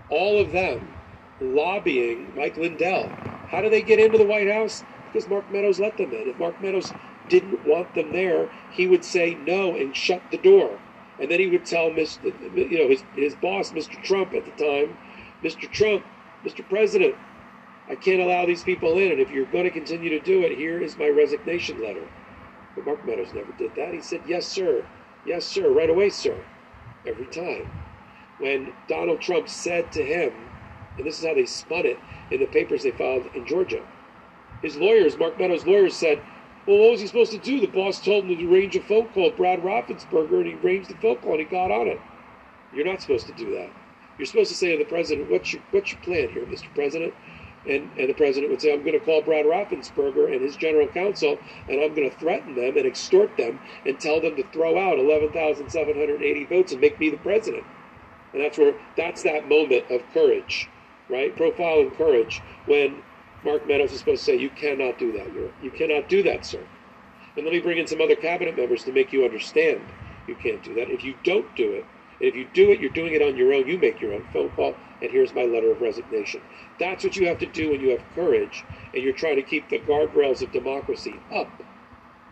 All 0.10 0.40
of 0.42 0.52
them 0.52 0.98
lobbying 1.40 2.34
Mike 2.36 2.58
Lindell. 2.58 3.16
How 3.48 3.62
do 3.62 3.70
they 3.70 3.84
get 3.84 4.00
into 4.00 4.18
the 4.18 4.26
White 4.26 4.50
House? 4.52 4.84
Because 5.16 5.30
Mark 5.30 5.50
Meadows 5.50 5.80
let 5.80 5.96
them 5.96 6.12
in. 6.12 6.28
If 6.28 6.38
Mark 6.38 6.60
Meadows 6.62 6.92
didn't 7.30 7.66
want 7.66 7.94
them 7.94 8.12
there, 8.12 8.50
he 8.70 8.86
would 8.86 9.06
say 9.06 9.34
no 9.34 9.74
and 9.74 9.96
shut 9.96 10.22
the 10.30 10.38
door. 10.38 10.78
And 11.18 11.32
then 11.32 11.40
he 11.40 11.48
would 11.48 11.66
tell 11.66 11.90
Mr. 11.90 12.26
you 12.54 12.78
know 12.78 12.90
his, 12.90 13.06
his 13.14 13.34
boss, 13.36 13.72
Mr. 13.72 14.02
Trump 14.04 14.34
at 14.34 14.44
the 14.44 14.52
time, 14.52 14.98
Mr. 15.42 15.72
Trump, 15.72 16.04
Mr. 16.44 16.68
President, 16.68 17.16
I 17.90 17.96
can't 17.96 18.20
allow 18.20 18.46
these 18.46 18.64
people 18.64 18.98
in, 18.98 19.12
and 19.12 19.22
if 19.22 19.32
you're 19.32 19.46
going 19.46 19.64
to 19.64 19.70
continue 19.70 20.10
to 20.10 20.20
do 20.20 20.42
it, 20.42 20.58
here 20.58 20.82
is 20.82 20.98
my 20.98 21.08
resignation 21.08 21.82
letter. 21.82 22.10
But 22.76 22.86
Mark 22.86 23.06
Meadows 23.06 23.34
never 23.34 23.54
did 23.54 23.74
that. 23.78 23.94
He 23.94 24.02
said, 24.02 24.24
Yes, 24.28 24.46
sir. 24.48 24.84
Yes, 25.26 25.46
sir. 25.46 25.70
Right 25.72 25.90
away, 25.90 26.10
sir. 26.10 26.36
Every 27.06 27.28
time. 27.28 27.68
When 28.38 28.74
Donald 28.90 29.22
Trump 29.22 29.48
said 29.48 29.94
to 29.94 30.04
him, 30.04 30.34
and 30.98 31.08
this 31.08 31.20
is 31.20 31.26
how 31.26 31.36
they 31.36 31.46
spun 31.46 31.86
it 31.86 32.00
in 32.30 32.42
the 32.42 32.48
papers 32.48 32.84
they 32.84 32.92
filed 32.92 33.28
in 33.34 33.46
Georgia, 33.46 33.82
his 34.66 34.76
lawyers, 34.78 35.18
Mark 35.18 35.40
Meadows' 35.40 35.66
lawyers, 35.66 35.96
said, 35.96 36.20
Well, 36.68 36.78
what 36.80 36.92
was 36.92 37.02
he 37.02 37.08
supposed 37.08 37.32
to 37.32 37.38
do? 37.38 37.62
The 37.62 37.68
boss 37.68 38.04
told 38.04 38.26
him 38.26 38.38
to 38.38 38.52
arrange 38.52 38.76
a 38.76 38.82
phone 38.82 39.08
call 39.10 39.26
with 39.26 39.38
Brad 39.38 39.62
Raffensperger, 39.62 40.42
and 40.42 40.48
he 40.48 40.54
arranged 40.56 40.90
the 40.90 40.96
phone 40.96 41.18
call 41.18 41.34
and 41.34 41.42
he 41.42 41.46
got 41.46 41.72
on 41.72 41.88
it. 41.88 42.00
You're 42.74 42.86
not 42.86 43.02
supposed 43.02 43.28
to 43.28 43.34
do 43.34 43.52
that. 43.52 43.70
You're 44.18 44.26
supposed 44.26 44.50
to 44.50 44.58
say 44.58 44.72
to 44.72 44.84
the 44.84 44.90
president, 44.90 45.30
What's 45.30 45.54
your, 45.54 45.62
what's 45.72 45.92
your 45.92 46.02
plan 46.02 46.30
here, 46.30 46.46
Mr. 46.46 46.74
President? 46.74 47.14
And, 47.68 47.90
and 47.98 48.10
the 48.10 48.14
president 48.14 48.52
would 48.52 48.62
say, 48.62 48.72
I'm 48.72 48.82
going 48.84 49.00
to 49.00 49.04
call 49.04 49.24
Brad 49.24 49.46
Raffensperger 49.46 50.32
and 50.32 50.42
his 50.42 50.56
general 50.56 50.88
counsel, 50.88 51.40
and 51.68 51.82
I'm 51.82 51.96
going 51.96 52.10
to 52.10 52.16
threaten 52.18 52.54
them 52.54 52.78
and 52.78 52.86
extort 52.86 53.36
them 53.38 53.60
and 53.86 54.00
tell 54.00 54.22
them 54.22 54.36
to 54.36 54.44
throw 54.52 54.78
out 54.78 55.00
11,780 55.00 56.46
votes 56.46 56.72
and 56.74 56.82
make 56.82 57.00
me 57.00 57.10
the 57.10 57.18
president. 57.18 57.64
And 58.34 58.44
that's 58.44 58.58
where, 58.58 58.76
that's 58.96 59.24
that 59.24 59.50
moment 59.50 59.90
of 59.90 60.02
courage, 60.14 60.70
right? 61.10 61.36
Profile 61.36 61.80
and 61.80 61.96
courage 61.98 62.44
when 62.68 63.02
Mark 63.46 63.68
Meadows 63.68 63.92
is 63.94 64.00
supposed 64.00 64.26
to 64.26 64.32
say, 64.32 64.38
You 64.38 64.50
cannot 64.50 64.98
do 64.98 65.12
that. 65.14 65.28
You 65.62 65.72
cannot 65.72 66.10
do 66.10 66.24
that, 66.24 66.46
sir. 66.46 66.62
And 67.36 67.46
let 67.46 67.54
me 67.54 67.60
bring 67.60 67.78
in 67.78 67.88
some 67.88 68.02
other 68.02 68.16
cabinet 68.16 68.58
members 68.58 68.84
to 68.86 68.92
make 68.92 69.14
you 69.14 69.24
understand 69.24 69.82
you 70.28 70.36
can't 70.36 70.64
do 70.64 70.74
that. 70.76 70.90
If 70.90 71.04
you 71.04 71.16
don't 71.24 71.56
do 71.56 71.72
it, 71.74 71.86
and 72.20 72.30
if 72.30 72.36
you 72.36 72.48
do 72.54 72.72
it, 72.72 72.80
you're 72.80 72.90
doing 72.90 73.14
it 73.14 73.22
on 73.22 73.38
your 73.38 73.54
own. 73.54 73.68
You 73.68 73.78
make 73.78 74.02
your 74.02 74.14
own 74.14 74.26
phone 74.34 74.50
call, 74.52 74.76
and 75.02 75.12
here's 75.12 75.36
my 75.36 75.44
letter 75.44 75.72
of 75.72 75.82
resignation. 75.82 76.42
That's 76.80 77.04
what 77.04 77.16
you 77.16 77.28
have 77.28 77.40
to 77.40 77.46
do 77.46 77.72
when 77.72 77.82
you 77.82 77.90
have 77.90 78.02
courage 78.16 78.66
and 78.94 79.04
you're 79.04 79.14
trying 79.14 79.36
to 79.36 79.44
keep 79.44 79.70
the 79.70 79.80
guardrails 79.80 80.42
of 80.42 80.52
democracy 80.52 81.20
up, 81.34 81.52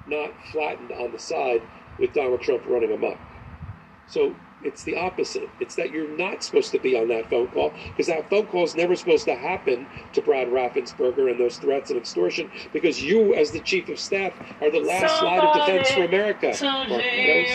not 0.07 0.31
flattened 0.51 0.91
on 0.91 1.11
the 1.11 1.19
side 1.19 1.61
with 1.99 2.13
Donald 2.13 2.41
Trump 2.41 2.63
running 2.65 2.93
amok. 2.93 3.19
So 4.07 4.35
it's 4.63 4.83
the 4.83 4.97
opposite. 4.97 5.49
It's 5.59 5.75
that 5.75 5.91
you're 5.91 6.07
not 6.17 6.43
supposed 6.43 6.71
to 6.71 6.79
be 6.79 6.97
on 6.97 7.07
that 7.09 7.29
phone 7.29 7.47
call 7.47 7.73
because 7.87 8.07
that 8.07 8.29
phone 8.29 8.47
call 8.47 8.63
is 8.63 8.75
never 8.75 8.95
supposed 8.95 9.25
to 9.25 9.35
happen 9.35 9.87
to 10.13 10.21
Brad 10.21 10.47
Raffensperger 10.47 11.29
and 11.29 11.39
those 11.39 11.57
threats 11.57 11.89
and 11.89 11.99
extortion 11.99 12.49
because 12.71 13.01
you, 13.01 13.33
as 13.33 13.51
the 13.51 13.59
chief 13.59 13.89
of 13.89 13.99
staff, 13.99 14.33
are 14.61 14.71
the 14.71 14.79
last 14.79 15.21
line 15.23 15.41
of 15.41 15.53
defense 15.55 15.91
for 15.91 16.03
America. 16.05 16.53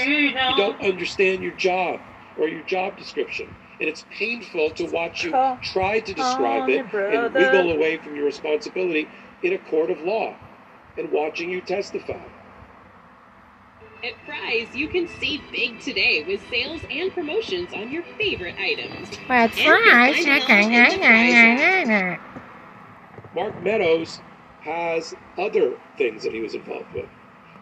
You 0.06 0.56
don't 0.56 0.80
understand 0.80 1.42
your 1.42 1.52
job 1.52 2.00
or 2.38 2.48
your 2.48 2.62
job 2.62 2.96
description. 2.96 3.54
And 3.80 3.88
it's 3.88 4.04
painful 4.10 4.70
to 4.72 4.84
watch 4.86 5.24
you 5.24 5.30
try 5.62 6.00
to 6.00 6.12
describe 6.14 6.68
it 6.68 6.86
and 6.92 7.34
wiggle 7.34 7.70
away 7.72 7.96
from 7.98 8.16
your 8.16 8.24
responsibility 8.26 9.08
in 9.42 9.52
a 9.52 9.58
court 9.58 9.90
of 9.90 10.00
law 10.00 10.34
and 10.96 11.10
watching 11.12 11.48
you 11.50 11.60
testify. 11.60 12.20
At 14.04 14.12
Fry's, 14.24 14.72
you 14.76 14.86
can 14.86 15.08
save 15.20 15.40
big 15.50 15.80
today 15.80 16.22
with 16.26 16.40
sales 16.48 16.80
and 16.88 17.12
promotions 17.12 17.72
on 17.74 17.90
your 17.90 18.04
favorite 18.16 18.54
items. 18.56 19.10
That's 19.26 19.56
And 19.58 19.66
you'll 19.66 19.74
right. 19.74 20.14
find 20.14 20.28
it 20.28 20.50
all 20.50 20.60
in 20.60 20.90
the 20.90 22.14
Fry's. 22.14 22.18
Mark 23.34 23.62
Meadows 23.62 24.20
has 24.60 25.14
other 25.36 25.76
things 25.96 26.22
that 26.22 26.32
he 26.32 26.40
was 26.40 26.54
involved 26.54 26.92
with. 26.94 27.08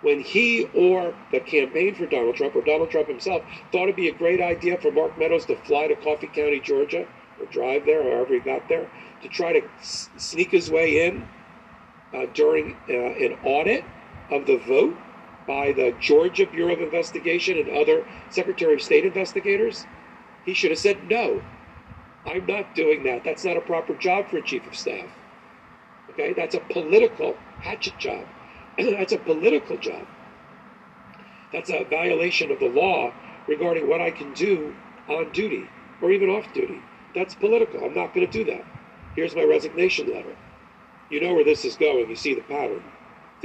When 0.03 0.21
he 0.21 0.69
or 0.75 1.15
the 1.33 1.41
campaign 1.41 1.95
for 1.95 2.05
Donald 2.05 2.37
Trump 2.37 2.55
or 2.55 2.61
Donald 2.63 2.91
Trump 2.91 3.09
himself 3.09 3.43
thought 3.73 3.85
it'd 3.85 3.97
be 3.97 4.09
a 4.09 4.15
great 4.15 4.43
idea 4.43 4.77
for 4.79 4.93
Mark 4.93 5.19
Meadows 5.19 5.47
to 5.47 5.57
fly 5.57 5.89
to 5.89 5.97
Coffee 5.97 6.27
County, 6.27 6.61
Georgia, 6.61 7.07
or 7.41 7.47
drive 7.47 7.87
there, 7.87 8.03
however 8.03 8.35
he 8.35 8.41
got 8.41 8.69
there, 8.69 8.91
to 9.23 9.29
try 9.29 9.55
to 9.59 9.67
s- 9.81 10.11
sneak 10.19 10.51
his 10.51 10.71
way 10.71 11.07
in 11.07 11.27
uh, 12.13 12.27
during 12.35 12.77
uh, 12.91 12.93
an 12.93 13.39
audit 13.43 13.85
of 14.31 14.47
the 14.47 14.59
vote 14.59 14.97
by 15.47 15.73
the 15.73 15.95
Georgia 16.01 16.47
Bureau 16.47 16.75
of 16.75 16.81
Investigation 16.81 17.59
and 17.59 17.71
other 17.71 18.05
Secretary 18.31 18.75
of 18.75 18.83
State 18.83 19.05
investigators, 19.05 19.87
he 20.45 20.55
should 20.55 20.71
have 20.71 20.79
said, 20.79 21.09
no, 21.11 21.43
I'm 22.27 22.47
not 22.47 22.75
doing 22.75 23.05
that. 23.05 23.25
That's 23.25 23.45
not 23.45 23.57
a 23.57 23.61
proper 23.61 23.95
job 23.95 24.29
for 24.29 24.39
a 24.39 24.43
chief 24.43 24.67
of 24.67 24.77
staff. 24.77 25.09
Okay, 26.11 26.33
that's 26.33 26.55
a 26.55 26.61
political 26.61 27.37
hatchet 27.61 27.99
job. 27.99 28.27
that's 28.79 29.13
a 29.13 29.19
political 29.19 29.77
job. 29.79 30.07
That's 31.53 31.71
a 31.71 31.85
violation 31.85 32.51
of 32.51 32.59
the 32.59 32.69
law 32.69 33.13
regarding 33.49 33.89
what 33.89 34.01
I 34.01 34.11
can 34.11 34.33
do 34.35 34.75
on 35.09 35.31
duty 35.33 35.69
or 36.03 36.11
even 36.11 36.29
off 36.31 36.53
duty. 36.53 36.83
That's 37.15 37.35
political. 37.35 37.85
I'm 37.85 37.95
not 37.95 38.15
going 38.15 38.27
to 38.27 38.33
do 38.33 38.45
that. 38.53 38.65
Here's 39.15 39.35
my 39.35 39.45
resignation 39.45 40.13
letter. 40.13 40.37
You 41.11 41.21
know 41.21 41.35
where 41.35 41.45
this 41.45 41.65
is 41.65 41.77
going. 41.77 42.11
You 42.11 42.17
see 42.17 42.35
the 42.35 42.43
pattern. 42.43 42.83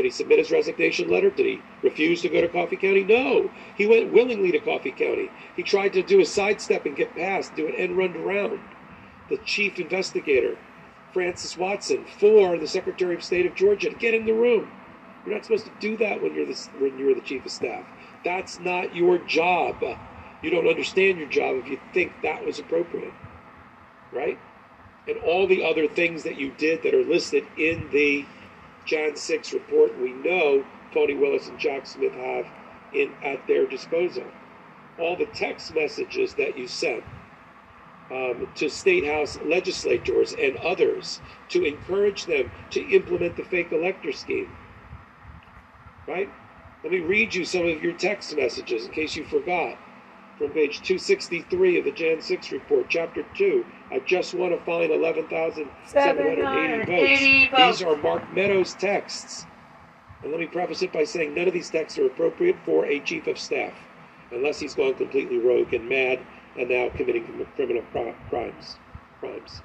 Did 0.01 0.07
he 0.07 0.17
submit 0.17 0.39
his 0.39 0.49
resignation 0.51 1.11
letter? 1.11 1.29
Did 1.29 1.45
he 1.45 1.61
refuse 1.83 2.23
to 2.23 2.29
go 2.29 2.41
to 2.41 2.47
Coffee 2.47 2.75
County? 2.75 3.03
No. 3.03 3.51
He 3.75 3.85
went 3.85 4.11
willingly 4.11 4.51
to 4.51 4.59
Coffee 4.59 4.89
County. 4.89 5.29
He 5.55 5.61
tried 5.61 5.93
to 5.93 6.01
do 6.01 6.19
a 6.19 6.25
sidestep 6.25 6.87
and 6.87 6.95
get 6.95 7.15
past, 7.15 7.55
do 7.55 7.67
an 7.67 7.75
end 7.75 7.95
run 7.95 8.17
around. 8.17 8.61
The 9.29 9.37
chief 9.37 9.77
investigator, 9.77 10.57
Frances 11.13 11.55
Watson, 11.55 12.07
for 12.19 12.57
the 12.57 12.67
Secretary 12.67 13.13
of 13.13 13.23
State 13.23 13.45
of 13.45 13.53
Georgia 13.53 13.91
to 13.91 13.95
get 13.95 14.15
in 14.15 14.25
the 14.25 14.33
room. 14.33 14.71
You're 15.23 15.35
not 15.35 15.45
supposed 15.45 15.65
to 15.65 15.71
do 15.79 15.95
that 15.97 16.23
when 16.23 16.33
you're 16.33 16.47
the 16.47 16.59
when 16.79 16.97
you're 16.97 17.13
the 17.13 17.21
chief 17.21 17.45
of 17.45 17.51
staff. 17.51 17.85
That's 18.25 18.59
not 18.59 18.95
your 18.95 19.19
job. 19.19 19.83
You 20.41 20.49
don't 20.49 20.67
understand 20.67 21.19
your 21.19 21.29
job 21.29 21.57
if 21.57 21.67
you 21.67 21.79
think 21.93 22.13
that 22.23 22.43
was 22.43 22.57
appropriate, 22.57 23.13
right? 24.11 24.39
And 25.07 25.17
all 25.19 25.47
the 25.47 25.63
other 25.63 25.87
things 25.87 26.23
that 26.23 26.37
you 26.37 26.51
did 26.57 26.83
that 26.83 26.95
are 26.95 27.03
listed 27.03 27.45
in 27.57 27.89
the 27.91 28.25
Jan 28.85 29.15
6 29.15 29.53
report, 29.53 29.97
we 29.99 30.13
know 30.13 30.65
Fani 30.93 31.15
Willis 31.15 31.47
and 31.47 31.59
Jack 31.59 31.85
Smith 31.85 32.13
have 32.13 32.45
in 32.93 33.13
at 33.23 33.47
their 33.47 33.65
disposal. 33.65 34.25
All 34.97 35.15
the 35.15 35.25
text 35.25 35.73
messages 35.73 36.33
that 36.35 36.57
you 36.57 36.67
sent 36.67 37.03
um, 38.11 38.47
to 38.55 38.69
state 38.69 39.05
house 39.05 39.39
legislators 39.45 40.33
and 40.33 40.57
others 40.57 41.21
to 41.49 41.63
encourage 41.63 42.25
them 42.25 42.51
to 42.71 42.81
implement 42.81 43.37
the 43.37 43.43
fake 43.43 43.71
elector 43.71 44.11
scheme. 44.11 44.49
Right? 46.07 46.29
Let 46.83 46.91
me 46.91 46.99
read 46.99 47.33
you 47.33 47.45
some 47.45 47.67
of 47.67 47.81
your 47.83 47.93
text 47.93 48.35
messages 48.35 48.85
in 48.85 48.91
case 48.91 49.15
you 49.15 49.25
forgot. 49.25 49.77
From 50.37 50.49
page 50.51 50.77
263 50.77 51.79
of 51.79 51.85
the 51.85 51.91
Jan 51.91 52.21
6 52.21 52.51
report, 52.51 52.87
chapter 52.89 53.23
2. 53.35 53.65
I 53.91 53.99
just 53.99 54.33
want 54.33 54.57
to 54.57 54.65
find 54.65 54.91
11,780 54.91 55.71
780 55.87 57.49
votes. 57.49 57.79
These 57.79 57.87
are 57.87 57.95
Mark 57.97 58.33
Meadows 58.33 58.73
texts. 58.75 59.45
And 60.23 60.31
let 60.31 60.39
me 60.39 60.47
preface 60.47 60.81
it 60.81 60.93
by 60.93 61.03
saying 61.03 61.35
none 61.35 61.47
of 61.47 61.53
these 61.53 61.69
texts 61.69 61.99
are 61.99 62.05
appropriate 62.05 62.55
for 62.65 62.85
a 62.85 62.99
chief 63.01 63.27
of 63.27 63.37
staff, 63.37 63.73
unless 64.31 64.59
he's 64.59 64.75
gone 64.75 64.93
completely 64.95 65.37
rogue 65.37 65.73
and 65.73 65.87
mad 65.87 66.19
and 66.57 66.69
now 66.69 66.89
committing 66.89 67.25
criminal 67.55 67.83
cri- 67.91 68.15
crimes. 68.29 68.77
Crimes. 69.19 69.61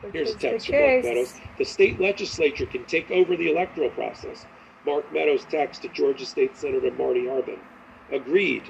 Which 0.00 0.12
Here's 0.12 0.30
a 0.30 0.38
text 0.38 0.66
from 0.68 0.76
Mark. 0.80 1.04
Meadows. 1.04 1.34
The 1.58 1.64
state 1.64 2.00
legislature 2.00 2.66
can 2.66 2.84
take 2.84 3.10
over 3.10 3.36
the 3.36 3.50
electoral 3.50 3.90
process. 3.90 4.46
Mark 4.86 5.12
Meadows 5.12 5.44
text 5.50 5.82
to 5.82 5.88
Georgia 5.88 6.24
State 6.24 6.56
Senator 6.56 6.90
Marty 6.92 7.26
Harbin. 7.26 7.58
Agreed. 8.12 8.62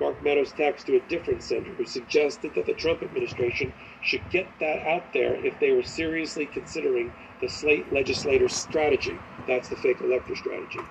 Mark 0.00 0.22
Meadows 0.22 0.52
text 0.52 0.86
to 0.86 0.96
a 0.96 1.00
different 1.00 1.42
senator 1.42 1.74
who 1.74 1.84
suggested 1.84 2.54
that 2.54 2.64
the 2.64 2.72
Trump 2.72 3.02
administration 3.02 3.74
should 4.00 4.22
get 4.30 4.50
that 4.58 4.82
out 4.86 5.12
there 5.12 5.34
if 5.34 5.60
they 5.60 5.72
were 5.72 5.82
seriously 5.82 6.46
considering 6.46 7.12
the 7.42 7.48
slate 7.48 7.92
legislator's 7.92 8.54
strategy. 8.56 9.20
That's 9.46 9.68
the 9.68 9.76
fake 9.76 10.00
elector 10.00 10.34
strategy. 10.34 10.86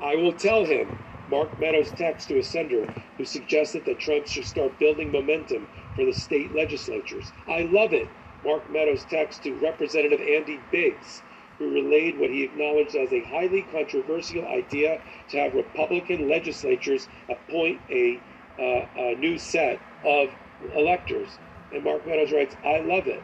I 0.00 0.14
will 0.14 0.32
tell 0.32 0.64
him, 0.64 0.94
Mark 1.28 1.58
Meadows 1.58 1.90
text 1.90 2.28
to 2.28 2.38
a 2.38 2.42
senator 2.44 2.88
who 3.16 3.24
suggested 3.24 3.84
that 3.86 3.98
Trump 3.98 4.28
should 4.28 4.46
start 4.46 4.78
building 4.78 5.10
momentum 5.10 5.66
for 5.96 6.04
the 6.04 6.12
state 6.12 6.54
legislatures. 6.54 7.32
I 7.48 7.62
love 7.62 7.92
it. 7.92 8.08
Mark 8.44 8.70
Meadows 8.70 9.04
text 9.10 9.42
to 9.42 9.58
Representative 9.58 10.20
Andy 10.20 10.62
Biggs, 10.70 11.22
who 11.58 11.74
relayed 11.74 12.18
what 12.18 12.30
he 12.30 12.44
acknowledged 12.44 12.94
as 12.94 13.12
a 13.12 13.24
highly 13.24 13.62
controversial 13.62 14.46
idea 14.46 15.00
to 15.30 15.38
have 15.38 15.54
Republican 15.54 16.28
legislatures 16.28 17.08
appoint 17.28 17.80
a, 17.90 18.22
uh, 18.58 18.86
a 18.96 19.14
new 19.18 19.38
set 19.38 19.80
of 20.04 20.30
electors. 20.74 21.28
And 21.72 21.84
Mark 21.84 22.06
Meadows 22.06 22.32
writes, 22.32 22.56
I 22.64 22.80
love 22.80 23.06
it. 23.06 23.22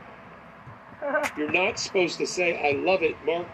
You're 1.39 1.53
not 1.53 1.78
supposed 1.78 2.18
to 2.18 2.26
say, 2.26 2.70
I 2.70 2.76
love 2.78 3.03
it, 3.03 3.16
Mark. 3.24 3.47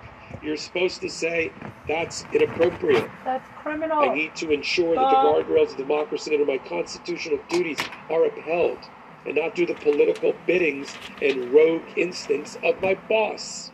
You're 0.42 0.56
supposed 0.56 1.00
to 1.02 1.08
say, 1.08 1.52
that's 1.88 2.24
inappropriate. 2.32 3.10
That's 3.24 3.48
criminal. 3.62 3.98
I 3.98 4.14
need 4.14 4.34
to 4.36 4.50
ensure 4.52 4.94
that 4.94 5.10
the 5.10 5.16
guardrails 5.16 5.72
of 5.72 5.76
democracy 5.76 6.32
under 6.32 6.46
my 6.46 6.58
constitutional 6.58 7.38
duties 7.48 7.78
are 8.08 8.24
upheld 8.26 8.78
and 9.26 9.36
not 9.36 9.54
do 9.54 9.66
the 9.66 9.74
political 9.74 10.32
biddings 10.46 10.94
and 11.20 11.52
rogue 11.52 11.82
instincts 11.96 12.56
of 12.64 12.80
my 12.80 12.94
boss. 13.08 13.70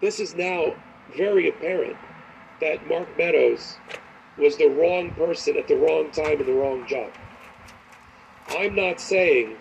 this 0.00 0.20
is 0.20 0.34
now 0.34 0.74
very 1.16 1.48
apparent 1.48 1.96
that 2.60 2.86
Mark 2.88 3.08
Meadows 3.18 3.76
was 4.36 4.56
the 4.56 4.68
wrong 4.68 5.10
person 5.12 5.56
at 5.56 5.68
the 5.68 5.76
wrong 5.76 6.10
time 6.10 6.40
in 6.40 6.46
the 6.46 6.52
wrong 6.52 6.86
job. 6.86 7.10
I'm 8.48 8.74
not 8.74 9.00
saying 9.00 9.56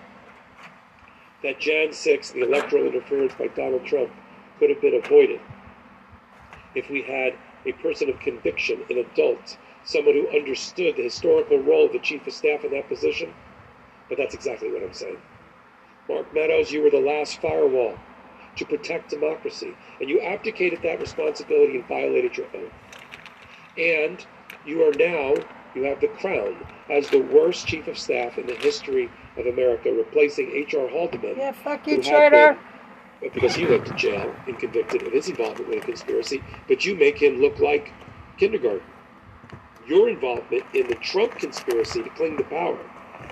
that 1.43 1.59
Jan 1.59 1.93
6, 1.93 2.31
the 2.31 2.43
electoral 2.43 2.87
interference 2.87 3.33
by 3.33 3.47
Donald 3.47 3.85
Trump, 3.85 4.11
could 4.59 4.69
have 4.69 4.81
been 4.81 4.95
avoided 4.95 5.41
if 6.73 6.89
we 6.89 7.03
had 7.03 7.37
a 7.65 7.71
person 7.81 8.09
of 8.09 8.19
conviction, 8.19 8.83
an 8.89 8.97
adult, 8.97 9.57
someone 9.83 10.15
who 10.15 10.29
understood 10.29 10.95
the 10.95 11.03
historical 11.03 11.59
role 11.59 11.85
of 11.85 11.91
the 11.91 11.99
chief 11.99 12.25
of 12.25 12.33
staff 12.33 12.63
in 12.63 12.71
that 12.71 12.89
position. 12.89 13.33
But 14.09 14.17
that's 14.17 14.33
exactly 14.33 14.71
what 14.71 14.83
I'm 14.83 14.93
saying. 14.93 15.21
Mark 16.09 16.33
Meadows, 16.33 16.71
you 16.71 16.81
were 16.81 16.89
the 16.89 16.99
last 16.99 17.39
firewall 17.41 17.97
to 18.55 18.65
protect 18.65 19.09
democracy, 19.09 19.75
and 19.99 20.09
you 20.09 20.19
abdicated 20.21 20.81
that 20.83 20.99
responsibility 20.99 21.77
and 21.77 21.87
violated 21.87 22.37
your 22.37 22.47
oath. 22.53 22.71
And 23.77 24.25
you 24.65 24.83
are 24.87 24.93
now, 24.93 25.35
you 25.75 25.83
have 25.83 25.99
the 26.01 26.07
crown 26.07 26.65
as 26.89 27.09
the 27.09 27.19
worst 27.19 27.67
chief 27.67 27.87
of 27.87 27.97
staff 27.97 28.37
in 28.37 28.45
the 28.47 28.55
history 28.55 29.09
of 29.37 29.45
America, 29.47 29.91
replacing 29.91 30.51
H.R. 30.51 30.87
Haldeman. 30.87 31.37
Yeah, 31.37 31.51
fuck 31.51 31.87
you, 31.87 32.01
traitor. 32.01 32.53
been- 32.53 33.31
because 33.33 33.55
he 33.55 33.65
went 33.65 33.85
to 33.85 33.93
jail 33.95 34.35
and 34.47 34.59
convicted 34.59 35.01
of 35.03 35.13
his 35.13 35.29
involvement 35.29 35.69
with 35.69 35.83
a 35.83 35.85
conspiracy, 35.85 36.43
but 36.67 36.83
you 36.85 36.95
make 36.95 37.21
him 37.21 37.39
look 37.39 37.57
like 37.59 37.93
kindergarten. 38.37 38.81
Your 39.87 40.09
involvement 40.09 40.63
in 40.73 40.87
the 40.87 40.95
Trump 40.95 41.33
conspiracy 41.35 42.03
to 42.03 42.09
cling 42.11 42.37
to 42.37 42.43
power 42.43 42.77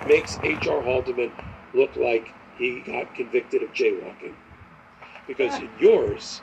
makes 0.08 0.38
H.R. 0.42 0.82
Haldeman 0.82 1.32
look 1.74 1.94
like 1.96 2.32
he 2.56 2.80
got 2.80 3.14
convicted 3.14 3.62
of 3.62 3.72
jaywalking. 3.72 4.34
Because 5.26 5.56
in 5.58 5.68
yours, 5.78 6.42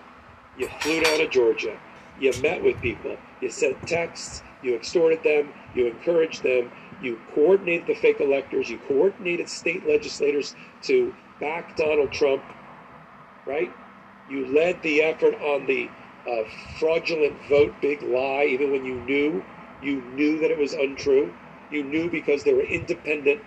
you 0.57 0.67
flew 0.81 1.01
down 1.01 1.19
to 1.19 1.27
Georgia, 1.27 1.77
you 2.19 2.31
met 2.41 2.63
with 2.63 2.79
people, 2.81 3.17
you 3.41 3.49
sent 3.49 3.81
texts, 3.87 4.43
you 4.61 4.75
extorted 4.75 5.23
them, 5.23 5.53
you 5.73 5.87
encouraged 5.87 6.43
them, 6.43 6.71
you 7.01 7.19
coordinated 7.33 7.87
the 7.87 7.95
fake 7.95 8.19
electors, 8.19 8.69
you 8.69 8.77
coordinated 8.77 9.49
state 9.49 9.87
legislators 9.87 10.55
to 10.83 11.13
back 11.39 11.75
Donald 11.75 12.11
Trump, 12.11 12.43
right? 13.45 13.75
You 14.27 14.45
led 14.53 14.81
the 14.81 15.01
effort 15.01 15.35
on 15.35 15.65
the 15.65 15.89
uh, 16.27 16.43
fraudulent 16.79 17.37
vote 17.47 17.75
big 17.81 18.03
lie, 18.03 18.45
even 18.45 18.71
when 18.71 18.85
you 18.85 18.99
knew 18.99 19.43
you 19.81 20.01
knew 20.01 20.39
that 20.39 20.51
it 20.51 20.57
was 20.57 20.73
untrue. 20.73 21.33
You 21.69 21.83
knew 21.83 22.09
because 22.09 22.43
there 22.43 22.55
were 22.55 22.63
independent 22.63 23.41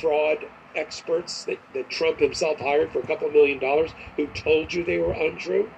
fraud 0.00 0.38
experts 0.74 1.44
that, 1.44 1.60
that 1.74 1.90
Trump 1.90 2.18
himself 2.18 2.58
hired 2.58 2.92
for 2.92 3.00
a 3.00 3.06
couple 3.06 3.30
million 3.30 3.58
dollars 3.58 3.92
who 4.16 4.26
told 4.26 4.72
you 4.72 4.84
they 4.84 4.98
were 4.98 5.12
untrue. 5.12 5.70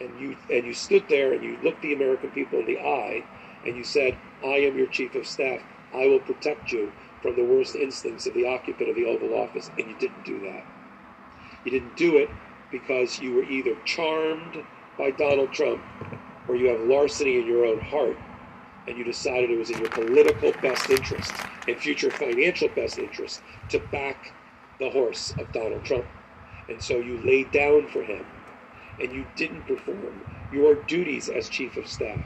And 0.00 0.20
you 0.20 0.36
and 0.50 0.64
you 0.64 0.74
stood 0.74 1.04
there 1.08 1.32
and 1.32 1.42
you 1.42 1.58
looked 1.62 1.82
the 1.82 1.94
American 1.94 2.30
people 2.30 2.60
in 2.60 2.66
the 2.66 2.78
eye 2.78 3.24
and 3.66 3.76
you 3.76 3.84
said, 3.84 4.16
I 4.44 4.58
am 4.58 4.78
your 4.78 4.86
chief 4.86 5.14
of 5.14 5.26
staff. 5.26 5.60
I 5.92 6.06
will 6.06 6.20
protect 6.20 6.70
you 6.70 6.92
from 7.22 7.34
the 7.34 7.44
worst 7.44 7.74
instincts 7.74 8.26
of 8.26 8.34
the 8.34 8.46
occupant 8.46 8.90
of 8.90 8.96
the 8.96 9.06
Oval 9.06 9.34
Office. 9.34 9.70
And 9.76 9.88
you 9.88 9.96
didn't 9.98 10.24
do 10.24 10.38
that. 10.40 10.64
You 11.64 11.72
didn't 11.72 11.96
do 11.96 12.16
it 12.18 12.28
because 12.70 13.18
you 13.18 13.34
were 13.34 13.44
either 13.44 13.74
charmed 13.84 14.62
by 14.96 15.10
Donald 15.10 15.52
Trump 15.52 15.82
or 16.46 16.56
you 16.56 16.68
have 16.68 16.80
larceny 16.80 17.38
in 17.38 17.46
your 17.46 17.64
own 17.64 17.80
heart 17.80 18.16
and 18.86 18.96
you 18.96 19.04
decided 19.04 19.50
it 19.50 19.58
was 19.58 19.70
in 19.70 19.78
your 19.78 19.90
political 19.90 20.52
best 20.62 20.88
interest 20.88 21.32
and 21.66 21.76
future 21.76 22.10
financial 22.10 22.68
best 22.68 22.98
interest 22.98 23.42
to 23.68 23.78
back 23.92 24.32
the 24.80 24.88
horse 24.90 25.34
of 25.38 25.52
Donald 25.52 25.84
Trump. 25.84 26.06
And 26.68 26.82
so 26.82 26.98
you 26.98 27.20
laid 27.24 27.50
down 27.50 27.88
for 27.88 28.02
him 28.02 28.24
and 29.00 29.12
you 29.12 29.26
didn't 29.36 29.66
perform 29.66 30.26
your 30.50 30.74
duties 30.74 31.28
as 31.28 31.48
chief 31.48 31.76
of 31.76 31.88
staff. 31.88 32.20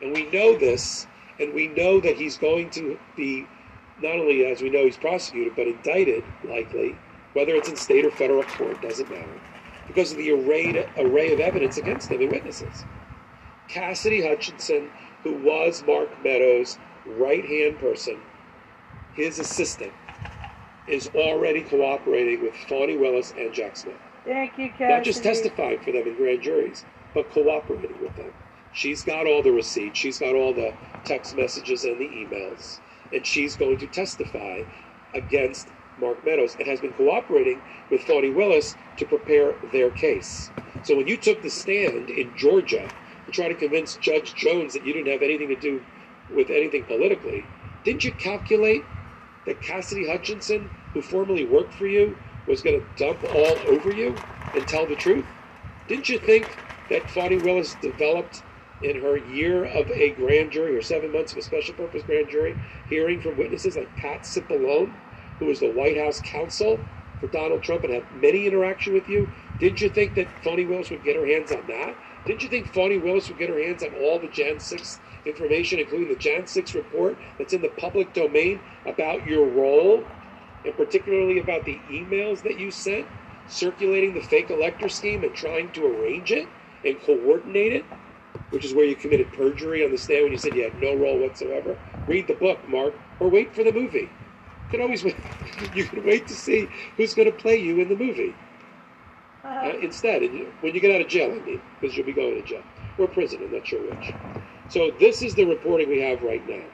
And 0.00 0.12
we 0.12 0.30
know 0.30 0.58
this, 0.58 1.06
and 1.38 1.54
we 1.54 1.68
know 1.68 2.00
that 2.00 2.16
he's 2.16 2.38
going 2.38 2.70
to 2.70 2.98
be 3.16 3.48
not 4.00 4.16
only, 4.18 4.44
as 4.46 4.62
we 4.62 4.70
know, 4.70 4.84
he's 4.84 4.96
prosecuted, 4.96 5.54
but 5.56 5.68
indicted, 5.68 6.24
likely, 6.44 6.98
whether 7.34 7.54
it's 7.54 7.68
in 7.68 7.76
state 7.76 8.04
or 8.04 8.10
federal 8.10 8.44
court, 8.44 8.82
doesn't 8.82 9.10
matter, 9.10 9.40
because 9.86 10.12
of 10.12 10.18
the 10.18 10.30
array, 10.32 10.88
array 10.98 11.32
of 11.32 11.40
evidence 11.40 11.76
against 11.78 12.10
him 12.10 12.20
and 12.20 12.30
witnesses. 12.30 12.86
Cassidy 13.68 14.26
Hutchinson, 14.26 14.90
who 15.22 15.34
was 15.34 15.84
Mark 15.86 16.22
Meadows' 16.24 16.78
right 17.06 17.44
hand 17.44 17.78
person, 17.80 18.20
his 19.12 19.38
assistant, 19.38 19.94
is 20.86 21.08
already 21.14 21.62
cooperating 21.62 22.42
with 22.42 22.54
Fani 22.68 22.96
Willis 22.96 23.32
and 23.36 23.54
Jack 23.54 23.76
Smith. 23.76 23.96
Thank 24.24 24.58
you, 24.58 24.70
Cassidy. 24.70 24.94
Not 24.94 25.04
just 25.04 25.22
testifying 25.22 25.80
for 25.80 25.92
them 25.92 26.06
in 26.06 26.16
grand 26.16 26.42
juries, 26.42 26.84
but 27.14 27.30
cooperating 27.32 28.00
with 28.02 28.16
them. 28.16 28.32
She's 28.72 29.04
got 29.04 29.26
all 29.26 29.42
the 29.42 29.52
receipts, 29.52 29.98
she's 29.98 30.18
got 30.18 30.34
all 30.34 30.54
the 30.54 30.74
text 31.04 31.36
messages 31.36 31.84
and 31.84 32.00
the 32.00 32.04
emails, 32.08 32.80
and 33.12 33.26
she's 33.26 33.56
going 33.56 33.78
to 33.78 33.86
testify 33.88 34.62
against 35.14 35.70
Mark 35.98 36.24
Meadows 36.24 36.56
and 36.58 36.66
has 36.68 36.80
been 36.80 36.94
cooperating 36.94 37.62
with 37.90 38.02
Fani 38.02 38.30
Willis 38.30 38.76
to 38.98 39.06
prepare 39.06 39.54
their 39.72 39.90
case. 39.90 40.52
So 40.84 40.96
when 40.96 41.08
you 41.08 41.18
took 41.18 41.42
the 41.42 41.50
stand 41.50 42.10
in 42.10 42.34
Georgia 42.36 42.88
to 43.26 43.32
try 43.32 43.48
to 43.48 43.54
convince 43.54 43.96
Judge 43.96 44.34
Jones 44.34 44.72
that 44.74 44.84
you 44.84 44.94
didn't 44.94 45.12
have 45.12 45.22
anything 45.22 45.48
to 45.48 45.56
do 45.60 45.82
with 46.30 46.50
anything 46.50 46.84
politically, 46.84 47.46
didn't 47.84 48.04
you 48.04 48.12
calculate 48.12 48.86
that 49.46 49.62
Cassidy 49.62 50.08
Hutchinson, 50.08 50.70
who 50.94 51.02
formerly 51.02 51.44
worked 51.44 51.74
for 51.74 51.86
you, 51.86 52.16
was 52.46 52.62
going 52.62 52.80
to 52.80 53.04
dump 53.04 53.20
all 53.24 53.62
over 53.68 53.90
you 53.92 54.22
and 54.54 54.66
tell 54.68 54.86
the 54.86 54.96
truth? 54.96 55.26
Didn't 55.88 56.08
you 56.08 56.18
think 56.18 56.60
that 56.90 57.10
Fani 57.10 57.38
Willis 57.38 57.74
developed 57.74 58.44
in 58.82 59.00
her 59.02 59.16
year 59.16 59.64
of 59.64 59.90
a 59.90 60.12
grand 60.14 60.52
jury 60.52 60.76
or 60.76 60.82
seven 60.82 61.12
months 61.12 61.32
of 61.32 61.38
a 61.38 61.42
special 61.42 61.74
purpose 61.74 62.02
grand 62.04 62.30
jury 62.30 62.56
hearing 62.86 63.20
from 63.20 63.36
witnesses 63.36 63.76
like 63.76 63.96
Pat 63.96 64.22
Cipollone, 64.24 64.94
who 65.38 65.46
was 65.46 65.60
the 65.60 65.70
White 65.72 65.98
House 65.98 66.20
counsel 66.24 66.86
for 67.20 67.28
Donald 67.28 67.62
Trump 67.62 67.84
and 67.84 67.92
had 67.94 68.12
many 68.12 68.46
interaction 68.46 68.94
with 68.94 69.08
you? 69.08 69.28
Didn't 69.60 69.80
you 69.80 69.90
think 69.90 70.14
that 70.16 70.42
Fani 70.42 70.66
Willis 70.66 70.90
would 70.90 71.04
get 71.04 71.16
her 71.16 71.26
hands 71.26 71.52
on 71.52 71.66
that? 71.68 71.96
Didn't 72.26 72.42
you 72.42 72.48
think 72.48 72.74
Fani 72.74 72.98
Willis 72.98 73.28
would 73.28 73.38
get 73.38 73.50
her 73.50 73.62
hands 73.62 73.82
on 73.82 73.94
all 73.94 74.20
the 74.20 74.28
Jan 74.28 74.60
6 74.60 75.00
information, 75.26 75.78
including 75.80 76.08
the 76.08 76.16
Jan 76.16 76.46
6 76.46 76.74
report 76.74 77.18
that's 77.38 77.52
in 77.54 77.62
the 77.62 77.72
public 77.78 78.14
domain 78.14 78.62
about 78.86 79.26
your 79.26 79.46
role, 79.48 80.06
and 80.64 80.76
particularly 80.76 81.38
about 81.38 81.64
the 81.64 81.80
emails 81.90 82.42
that 82.42 82.58
you 82.58 82.70
sent 82.70 83.08
circulating 83.46 84.14
the 84.14 84.20
fake 84.20 84.50
elector 84.50 84.88
scheme 84.88 85.24
and 85.24 85.34
trying 85.34 85.70
to 85.72 85.86
arrange 85.86 86.32
it 86.32 86.48
and 86.84 87.00
coordinate 87.02 87.72
it, 87.72 87.86
which 88.50 88.64
is 88.64 88.74
where 88.74 88.84
you 88.84 88.96
committed 88.96 89.32
perjury 89.32 89.84
on 89.84 89.90
the 89.90 89.98
stand 89.98 90.24
when 90.24 90.32
you 90.32 90.38
said 90.38 90.54
you 90.54 90.64
had 90.64 90.76
no 90.76 90.94
role 90.96 91.18
whatsoever? 91.20 91.76
Read 92.06 92.26
the 92.28 92.34
book, 92.34 92.66
Mark, 92.68 92.94
or 93.20 93.28
wait 93.28 93.54
for 93.54 93.64
the 93.64 93.72
movie. 93.72 94.10
You 94.70 94.70
can 94.70 94.82
always 94.82 95.04
wait. 95.04 95.16
You 95.74 95.84
can 95.84 96.04
wait 96.04 96.28
to 96.28 96.34
see 96.34 96.70
who's 96.96 97.14
going 97.14 97.30
to 97.30 97.36
play 97.36 97.56
you 97.56 97.80
in 97.80 97.88
the 97.88 97.96
movie. 97.96 98.34
Uh, 99.44 99.72
instead, 99.82 100.22
when 100.60 100.74
you 100.74 100.80
get 100.80 100.94
out 100.94 101.00
of 101.00 101.08
jail, 101.08 101.32
I 101.32 101.40
mean, 101.44 101.62
because 101.80 101.96
you'll 101.96 102.06
be 102.06 102.12
going 102.12 102.34
to 102.36 102.42
jail 102.42 102.62
or 102.98 103.08
prison, 103.08 103.40
I'm 103.42 103.52
not 103.52 103.66
sure 103.66 103.80
which. 103.80 104.14
So 104.68 104.90
this 105.00 105.22
is 105.22 105.34
the 105.34 105.44
reporting 105.44 105.88
we 105.88 106.00
have 106.00 106.22
right 106.22 106.46
now. 106.48 106.64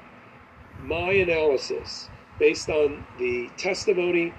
My 0.80 1.12
analysis, 1.12 2.11
based 2.39 2.68
on 2.68 3.05
the 3.18 3.51
testimony, 3.57 4.34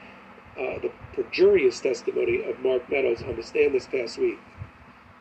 uh, 0.57 0.79
the 0.81 0.91
perjurious 1.13 1.79
testimony 1.79 2.43
of 2.43 2.59
Mark 2.59 2.89
Meadows 2.89 3.23
on 3.23 3.35
the 3.35 3.43
stand 3.43 3.73
this 3.75 3.87
past 3.87 4.17
week, 4.17 4.39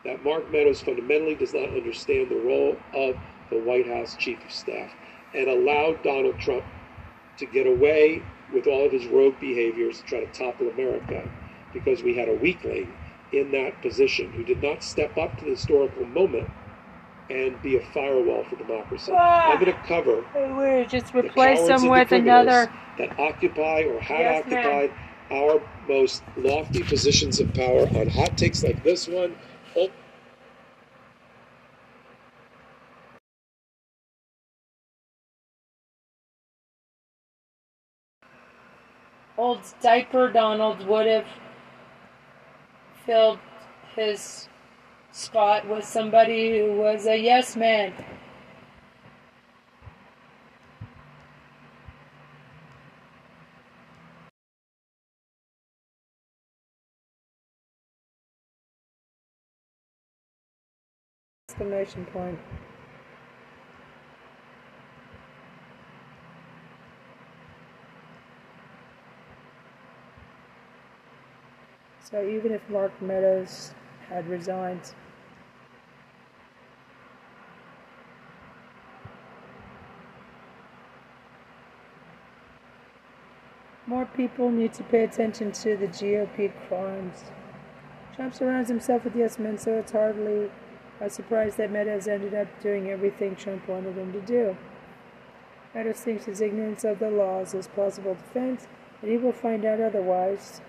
that 0.05 0.23
Mark 0.23 0.51
Meadows 0.51 0.81
fundamentally 0.81 1.35
does 1.35 1.53
not 1.53 1.69
understand 1.69 2.29
the 2.29 2.37
role 2.37 2.77
of 2.93 3.15
the 3.49 3.59
White 3.59 3.87
House 3.87 4.15
Chief 4.15 4.43
of 4.45 4.51
Staff 4.51 4.91
and 5.33 5.49
allowed 5.49 6.03
Donald 6.03 6.39
Trump 6.39 6.63
to 7.37 7.45
get 7.45 7.67
away 7.67 8.23
with 8.53 8.67
all 8.67 8.85
of 8.85 8.91
his 8.91 9.07
rogue 9.07 9.39
behaviors 9.39 9.99
to 9.99 10.05
try 10.05 10.19
to 10.19 10.31
topple 10.33 10.69
America 10.69 11.23
because 11.73 12.03
we 12.03 12.15
had 12.15 12.29
a 12.29 12.35
weakling 12.35 12.95
in 13.31 13.51
that 13.51 13.81
position 13.81 14.31
who 14.31 14.43
did 14.43 14.61
not 14.61 14.83
step 14.83 15.17
up 15.17 15.37
to 15.37 15.45
the 15.45 15.51
historical 15.51 16.05
moment 16.05 16.47
and 17.29 17.61
be 17.61 17.77
a 17.77 17.85
firewall 17.93 18.43
for 18.45 18.55
democracy. 18.55 19.11
Ah! 19.15 19.51
I'm 19.51 19.59
going 19.59 19.71
to 19.71 19.79
cover 19.87 20.23
We 20.35 20.85
just 20.85 21.13
replace 21.13 21.59
cowards 21.59 21.67
them 21.67 21.75
and 21.77 21.85
the 21.85 21.89
with 21.89 22.11
another. 22.11 22.71
that 22.97 23.19
occupy 23.19 23.83
or 23.83 23.99
have 23.99 24.19
Yes, 24.19 24.43
occupied 24.45 24.91
our 25.31 25.61
most 25.87 26.23
lofty 26.37 26.81
positions 26.83 27.39
of 27.39 27.53
power 27.53 27.87
on 27.89 28.09
hot 28.09 28.37
takes 28.37 28.63
like 28.63 28.83
this 28.83 29.07
one. 29.07 29.35
Oh, 29.75 29.89
Old 39.37 39.61
diaper 39.81 40.29
Donald 40.29 40.85
would 40.85 41.05
have 41.05 41.25
filled 43.05 43.39
his 43.95 44.49
spot 45.11 45.67
was 45.67 45.85
somebody 45.85 46.59
who 46.59 46.73
was 46.73 47.05
a 47.05 47.17
yes 47.17 47.55
man. 47.55 47.93
exclamation 61.59 62.05
point. 62.05 62.39
So 72.01 72.27
even 72.27 72.53
if 72.53 72.61
Mark 72.69 72.91
Meadows 73.01 73.73
had 74.09 74.27
resigned, 74.27 74.93
more 83.85 84.05
people 84.05 84.51
need 84.51 84.73
to 84.73 84.83
pay 84.83 85.03
attention 85.03 85.51
to 85.51 85.75
the 85.75 85.87
GOP 85.87 86.51
crimes. 86.67 87.23
Trump 88.15 88.33
surrounds 88.33 88.69
himself 88.69 89.03
with 89.03 89.15
yes 89.15 89.39
men, 89.39 89.57
so 89.57 89.77
it's 89.77 89.91
hardly 89.91 90.51
a 91.01 91.09
surprise 91.09 91.55
that 91.55 91.71
Meadows 91.71 92.07
ended 92.07 92.33
up 92.33 92.47
doing 92.61 92.89
everything 92.89 93.35
Trump 93.35 93.67
wanted 93.67 93.97
him 93.97 94.11
to 94.11 94.21
do. 94.21 94.57
Meadows 95.73 96.01
thinks 96.01 96.25
his 96.25 96.41
ignorance 96.41 96.83
of 96.83 96.99
the 96.99 97.09
laws 97.09 97.53
is 97.53 97.67
plausible 97.67 98.15
defense, 98.15 98.67
and 99.01 99.09
he 99.09 99.17
will 99.17 99.31
find 99.31 99.63
out 99.63 99.79
otherwise. 99.79 100.61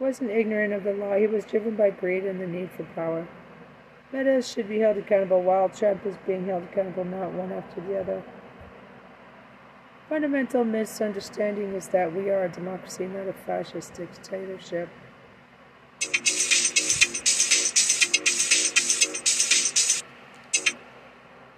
Wasn't 0.00 0.30
ignorant 0.30 0.72
of 0.72 0.82
the 0.82 0.94
law, 0.94 1.14
he 1.14 1.26
was 1.26 1.44
driven 1.44 1.76
by 1.76 1.90
greed 1.90 2.24
and 2.24 2.40
the 2.40 2.46
need 2.46 2.70
for 2.70 2.84
power. 2.94 3.28
Meadows 4.12 4.50
should 4.50 4.66
be 4.66 4.78
held 4.78 4.96
accountable 4.96 5.42
while 5.42 5.68
Trump 5.68 6.06
is 6.06 6.16
being 6.26 6.46
held 6.46 6.62
accountable, 6.64 7.04
not 7.04 7.32
one 7.32 7.52
after 7.52 7.82
the 7.82 8.00
other. 8.00 8.22
Fundamental 10.08 10.64
misunderstanding 10.64 11.74
is 11.74 11.88
that 11.88 12.14
we 12.14 12.30
are 12.30 12.44
a 12.44 12.48
democracy, 12.48 13.06
not 13.06 13.28
a 13.28 13.34
fascist 13.34 13.92
dictatorship. 13.92 14.88